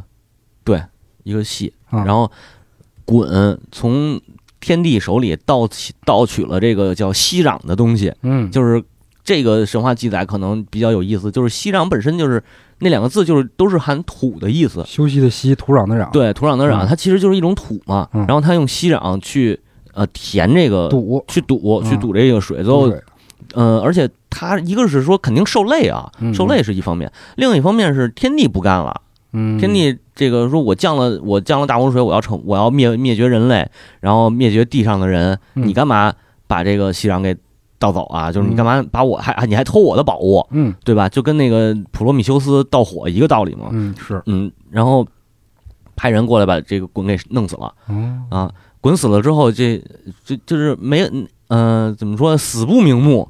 [0.62, 0.80] 对，
[1.24, 1.72] 一个系。
[1.90, 2.04] 啊。
[2.04, 2.30] 然后
[3.04, 4.20] 鲧从
[4.60, 8.82] 天帝手里盗取盗取了这个叫息壤的东西，嗯，就是
[9.24, 12.40] 这个神话记载可能比较有意思，就是息壤本身就是
[12.82, 16.86] 那两个字就是都是含土的意思，休息的息，土壤的壤，对，土壤的壤，嗯。
[16.88, 18.08] 它其实就是一种土嘛。
[18.12, 18.24] 嗯。
[18.26, 19.58] 然后它用息壤去
[19.94, 23.00] 呃填这个，堵去堵，嗯去堵这个水，最后对
[23.54, 29.00] 呃，而且它一个是说肯定受累啊，嗯受累是一方面，另一方面是天地不干了，
[29.32, 33.68] 嗯，天地这个说我降了我降了大洪水，我要成我要灭灭绝人类，
[34.00, 35.66] 然后灭绝地上的人，嗯。
[35.66, 36.12] 你干嘛
[36.46, 37.36] 把这个息壤给
[37.82, 38.30] 盗走啊？
[38.30, 41.08] 就是你干嘛把我还你还偷我的宝物，嗯对吧？
[41.08, 43.70] 就跟那个普罗米修斯盗火一个道理嘛。
[43.72, 45.04] 嗯是嗯，然后
[45.96, 48.50] 派人过来把这个鲧给弄死了嗯啊！
[48.80, 49.82] 鲧死了之后，这
[50.24, 51.02] 这就是没
[51.48, 53.28] 嗯、呃怎么说死不瞑目，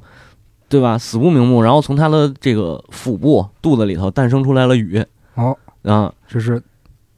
[0.69, 0.97] 对吧？
[0.97, 5.03] 死不瞑目，然后从他的这个腹部肚子里头诞生出来了禹
[5.35, 6.61] 好，啊，这是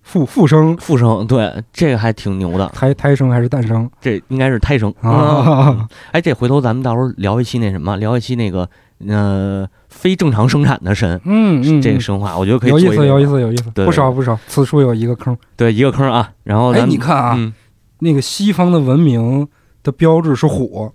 [0.06, 5.10] 复复生复生，对，这个还挺牛的，胎胎生还是诞生这应该是胎生啊。
[5.10, 5.90] 啊？
[6.14, 8.70] 哎，这回头咱们到时候聊一期那什么，聊一期那个
[9.08, 11.20] 呃非正常生产的神。
[11.26, 14.38] 嗯嗯，这个神话，我觉得可以有意思，有意思，有意思，对不少不少。
[14.48, 15.36] 此处有一个坑。
[15.58, 16.32] 对一个坑啊。
[16.44, 17.52] 然后哎，你看啊，嗯，
[18.00, 19.48] 那个西方的文明
[19.82, 20.94] 的标志是火，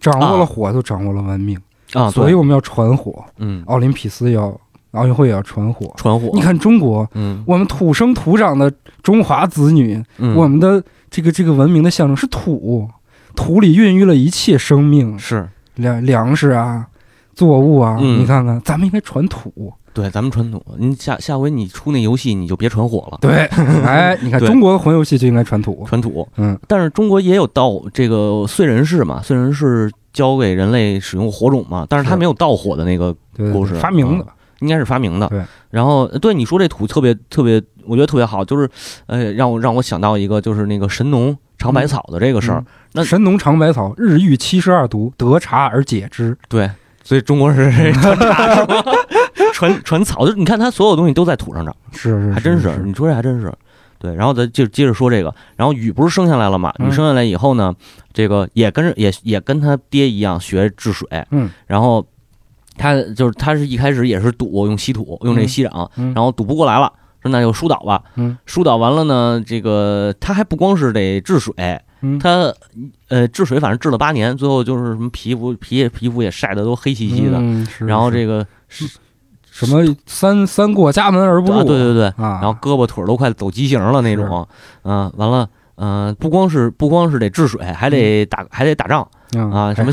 [0.00, 1.56] 掌握啊了火就掌握了文明，
[1.92, 3.24] 啊，所以我们要传火。
[3.38, 4.60] 嗯，奥林匹斯也要，
[4.92, 5.92] 奥运会也要传火。
[5.96, 6.30] 传火。
[6.32, 8.72] 你，看中国，嗯我们土生土长的
[9.02, 12.88] 中华子女，嗯，我们的这个这个文明的象征是土，
[13.36, 16.86] 土里孕育了一切生命，是粮粮食啊，
[17.34, 17.96] 作物啊。
[18.00, 19.72] 嗯你看看，咱们应该传土。
[19.94, 20.62] 对咱们传统。
[20.78, 23.46] 你下下回你出那游戏，你就别传火了，对，
[23.82, 25.84] 哎， 你看中国的魂游戏就应该传土。
[25.88, 26.28] 传土。
[26.36, 33.12] 嗯，但是中国也有盗这个燧人氏嘛，燧人氏教给人类使用火种嘛，但是他没有盗火的那个，
[33.52, 34.26] 故事发明的。
[34.60, 35.28] 应该是发明的。
[35.28, 38.68] 对，然后对你说这土特别特别，我觉得特别好，就是
[39.06, 42.64] 呃，让我让我想到一个，就是那个神农尝百草的这个事儿。
[42.92, 46.36] 那神农尝百草，日遇七十二毒，得茶而解之。
[46.48, 46.70] 对，
[47.04, 48.82] 所以中国是 传茶是吗？
[49.52, 53.52] 传传草，就是你看它所有东西都在土上长，是是，还真是，你说这还真是。
[54.00, 56.72] 对，然后咱就接着说这个，然后禹不是生下来了嘛？
[56.78, 57.74] 嗯禹生下来以后呢，
[58.12, 62.06] 这个也跟着也也跟他爹一样学治水，嗯，然后
[62.78, 68.02] 他就是他是一开始也是堵用稀土，用这吸壤，嗯然后堵不过来了，说那就疏导吧。
[68.14, 71.52] 嗯疏导完了呢，这个他还不光是得治水，
[72.00, 72.54] 嗯，他
[73.08, 78.46] 呃治水反正治了八年，最后就是什么皮肤皮皮肤也晒得都黑漆漆的，嗯是然后这个
[79.50, 84.46] 什么三三过家门而不入啊，对对对，啊，然后胳膊腿儿都快走畸形了那种，
[84.82, 89.90] 嗯、完了，嗯、不光是不光是得治水，还得打、还得打仗嗯啊，什么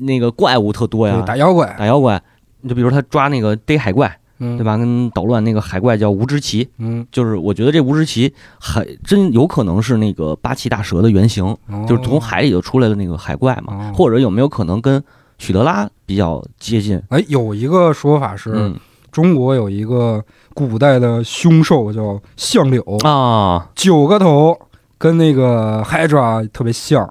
[0.00, 2.20] 那个怪物特多呀，打妖怪，打妖怪，
[2.68, 4.64] 就比如他抓那个逮海怪，嗯对？
[4.64, 4.76] 吧？
[4.76, 15.02] 跟捣乱那个海怪叫无知奇，嗯，就是我觉得这无知奇还真有可能是那个八岐大蛇的原型，哦就是从海里头出来的那个海怪嘛，哦或者有没有可能跟
[15.38, 17.00] 许德拉比较接近？
[17.08, 18.76] 哎，有一个说法是，嗯
[19.10, 20.22] 中国有一个
[20.52, 24.56] 古代的凶兽叫相柳，啊，九个头，
[24.98, 27.10] 跟那个 Hydra 特别像。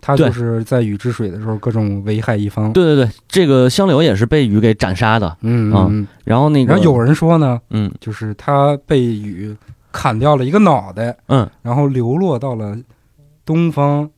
[0.00, 0.26] 它对。
[0.28, 2.72] 就是在禹治水的时候各种危害一方。
[2.72, 7.92] 对对对，这个香柳也是被禹给斩杀的，啊嗯嗯，然后那个然后有人说呢，嗯。
[8.00, 9.56] 就是他被禹
[9.90, 11.48] 砍掉了一个脑袋，嗯。
[11.62, 12.76] 然后流落到了
[13.44, 14.08] 东方，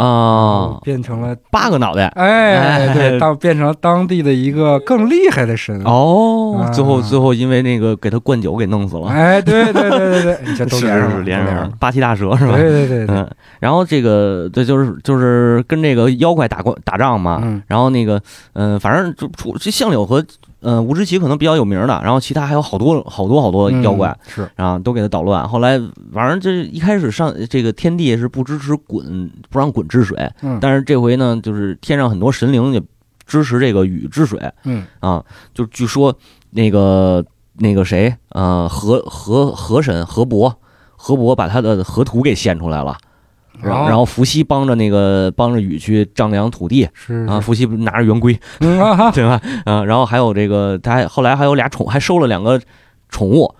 [0.00, 2.06] 啊，变成了八个脑袋。
[2.16, 2.94] 哎，哎。
[2.94, 5.80] 对，当变成了当地的一个更厉害的神。
[5.84, 6.70] 哦，啊。
[6.70, 12.56] 最后最后因为那个给他灌酒给弄死了，哎，对对对对对，你这都是连上了，连上了八岐大蛇是吧？
[12.56, 17.62] 对对对对，嗯，然后这个这就是就是跟这个妖怪打过打仗嘛，嗯。
[17.66, 18.20] 然后那个
[18.54, 20.24] 嗯、呃反正就出这相柳和
[20.60, 25.48] 呃吴知奇可能比较有名的，然后其他还有好多好多好多妖怪，嗯是，然后都给他捣乱。
[25.48, 25.78] 后来
[26.12, 32.82] 反正这一开始上这个天帝是不支持滚不让滚治水，嗯但是这回呢，就是天上很多神灵也
[33.26, 36.14] 支持这个禹治水嗯啊，就据说
[36.50, 40.56] 那个那个谁呃河河河神河伯。
[41.02, 42.94] 河伯把他的河图给献出来了，
[43.62, 49.40] 然后哦然后伏羲帮着那个帮着禹去丈量土地是啊，，伏羲拿着圆规嗯啊， 对吧？
[49.64, 52.60] 啊，然后还有这个他还后来还有俩宠，还收了两个
[53.08, 53.52] 宠物，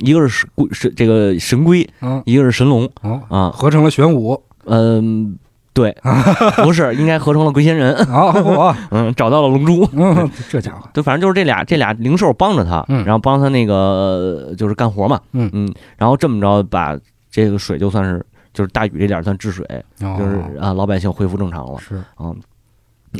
[0.00, 5.36] 一个是神龟是这个神龟，嗯一个是神龙哦，啊，合成了玄武，嗯，
[5.72, 5.96] 对，
[6.64, 16.96] 不是应该合成了龟仙人，好，我，嗯，找到了龙珠，嗯，这家伙， 就反正就是这俩这俩灵兽帮着他，嗯然后帮他那个呃就是干活嘛，嗯嗯，然后这么着把
[17.30, 18.24] 这个水就算是
[18.56, 19.66] 就是大禹这点儿算治水，
[20.00, 21.78] 就是哦啊老百姓恢复正常了。
[21.78, 22.34] 是，啊，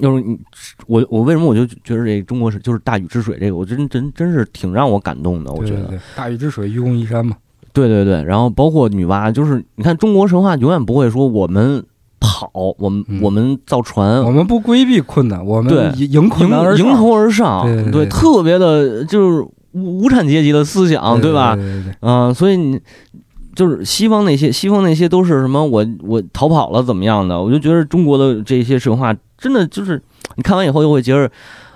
[0.00, 0.38] 就是你
[0.86, 5.92] 我我为什么我就觉得这中国是就是大禹治水这个，我真真真是挺让我感动的，我觉得。
[6.14, 7.36] 大禹治水，愚公移山嘛，
[7.74, 11.84] 对对对，然后包括女娲，就是你看中国神话永远不会说我们
[12.18, 13.20] 跑，我们、嗯。
[13.20, 21.54] 我们造船，我们不规避困难，我们对迎迎困难迎迎头而上，对对对特别的就是无无产阶级的思想，对吧？
[22.00, 22.80] 嗯、所以你
[23.56, 27.42] 就是西方那些西方那些都是什么我我逃跑了怎么样的？
[27.42, 30.00] 我就觉得中国的这些神话真的就是
[30.36, 31.30] 你看完以后就会觉得，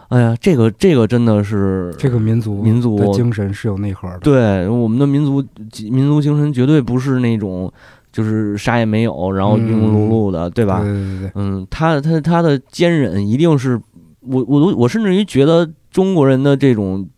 [0.08, 5.42] 哎呀，这个这个真的是这个民族民族的精神是有内核的，对我们的民族
[5.90, 7.72] 民族精神绝对不是那种
[8.12, 10.80] 就是啥也没有，然后庸庸碌碌的，对吧？
[10.82, 13.80] 对对对对，嗯，他他他的坚忍一定是
[14.20, 17.08] 我我都我甚至于觉得中国人的这种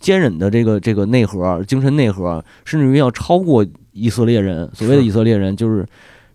[0.00, 4.70] 坚忍的这个这个内核精神内核，甚至于要超过以色列人。
[4.74, 5.86] 所谓的以色列人就是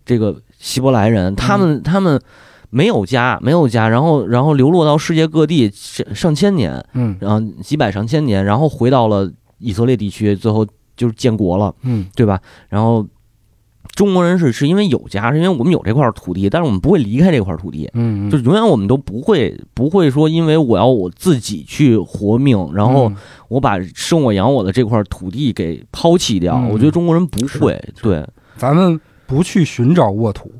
[0.06, 2.22] 这个希伯来人，他们他们
[2.70, 10.66] 没有家没有家，然后然后流落到世界各地上上千年，嗯然后几百上千年，然后回到了以色列地区，最后
[10.98, 11.74] 就是建国了。
[11.84, 12.40] 嗯对吧？
[12.70, 13.06] 然后
[13.96, 23.16] 中国人是是因为有家，是因为我们有这块土地，但是我们不会离开这块土地，嗯，就是永远我们都不会不会说，因为我要我自己去活命，然后嗯。
[23.50, 26.56] 我把生我养我的这块土地给抛弃掉。
[26.56, 28.26] 嗯我觉得中国人不会，对。
[28.58, 30.52] 咱们不去寻找沃土，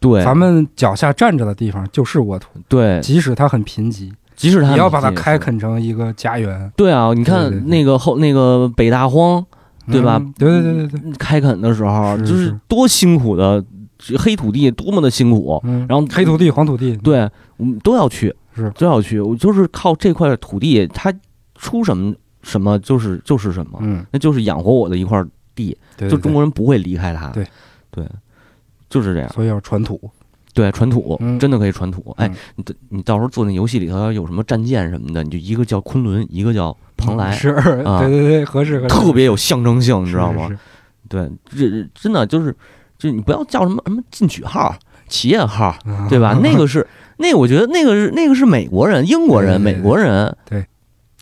[0.00, 0.24] 对。
[0.24, 9.44] 咱们脚下站着的地方就是沃土，对，即使它很贫瘠，即使他你要把它开垦成一个家园，对啊，你看那个后那个北大荒
[9.90, 13.64] 对吧嗯对对对对对，开垦的时候，是就是是多辛苦的
[14.18, 15.60] 黑土地，多么的辛苦。
[15.64, 19.20] 嗯，然后黑土地、黄土地，对，我们都要去，是都要去。
[19.20, 21.12] 我就是靠这块土地，它
[21.56, 25.22] 出什么什么就是就是什么，嗯，那就是养活我的一块
[25.54, 25.76] 地。
[25.96, 27.28] 对，就对中国人不会离开它。
[27.28, 27.46] 对
[27.90, 28.04] 对，
[28.88, 29.28] 就是这样。
[29.32, 30.00] 所以要传土，
[30.54, 32.14] 对，传土嗯真的可以传土。
[32.18, 37.50] 哎嗯，你到你到时候做那游戏里头要有什么战舰什么的，你就一个叫昆仑，一个叫蓬莱，是，
[37.84, 40.48] 啊对对对，合适合适，特别有象征性，你知道吗？
[40.48, 40.54] 是？
[40.54, 40.58] 是
[41.08, 42.56] 对，这这真的就是，
[42.98, 44.74] 就你不要叫什么什么进取号、
[45.08, 45.76] 企业号，
[46.08, 46.32] 对吧？
[46.42, 46.86] 那个是
[47.18, 50.36] 那个，我觉得那个是那个是美国人、英国人、对对对美国人。
[50.46, 50.64] 对。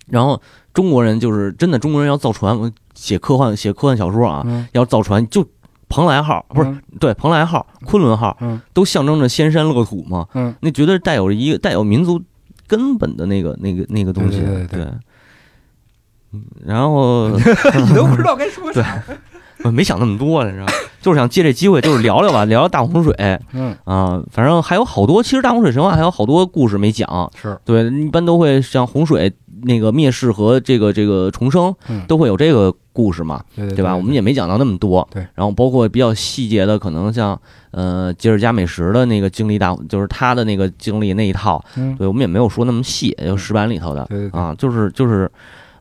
[0.06, 0.40] 然后
[0.74, 2.56] 中国人就是真的，中国人要造船，
[2.94, 5.44] 写科幻写科幻小说啊，嗯要造船就
[5.88, 12.20] 蓬莱号不是嗯对蓬莱号、昆仑号嗯都象征着仙山乐土嘛，嗯，那绝对带有一个带有民族
[12.66, 14.38] 根本的那个那个那个东西。
[14.38, 15.00] 对对对对嗯
[16.64, 17.28] 然后
[17.86, 19.02] 你都不知道该说啥，
[19.64, 20.72] 我没想那么多，你知道吗，
[21.02, 23.12] 就是想借这机会，就是聊聊吧，聊聊大洪水
[23.52, 24.22] 嗯，啊。
[24.30, 27.30] 反正还有好多，其实大洪水神话还有好多故事没讲。
[27.40, 33.94] 是，对，一般都会像洪水那个灭世和这个这个重生嗯，都会有这个故事嘛，对吧？
[33.94, 35.06] 我们也没讲到那么多。
[35.12, 37.38] 对，然后包括比较细节的，可能像
[37.72, 45.30] 呃吉尔加美什的那个经历大，就是他的那个经历那一套，嗯，对我们也没有说那么细，就石板里头的啊，就是就是，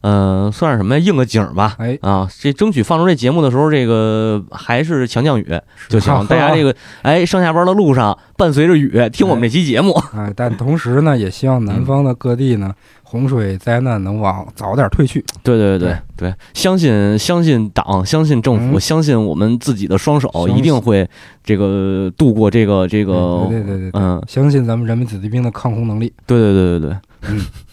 [0.02, 1.00] 呃，算是什么呀？
[1.00, 1.76] 应个景儿吧。
[1.78, 5.46] 哎，啊，这争取放出这节目的时候，这个还是强降雨
[5.90, 6.14] 就行。
[6.28, 9.92] 大家这个哎，上下班的路上伴随着雨听我们这期节目。
[10.16, 12.74] 哎，但同时呢，也希望南方的各地呢，
[13.04, 15.24] 洪水灾难能往早点退去。
[15.44, 21.08] 对对对对，相信相信党，相信政府，嗯相信我们自己的双手，一定会
[21.44, 23.46] 这个度过这个这个。
[23.50, 26.14] 对对对对对，嗯，相信咱们人民子弟兵的抗洪能力。
[26.26, 26.98] 对对对对对。
[27.30, 27.46] 嗯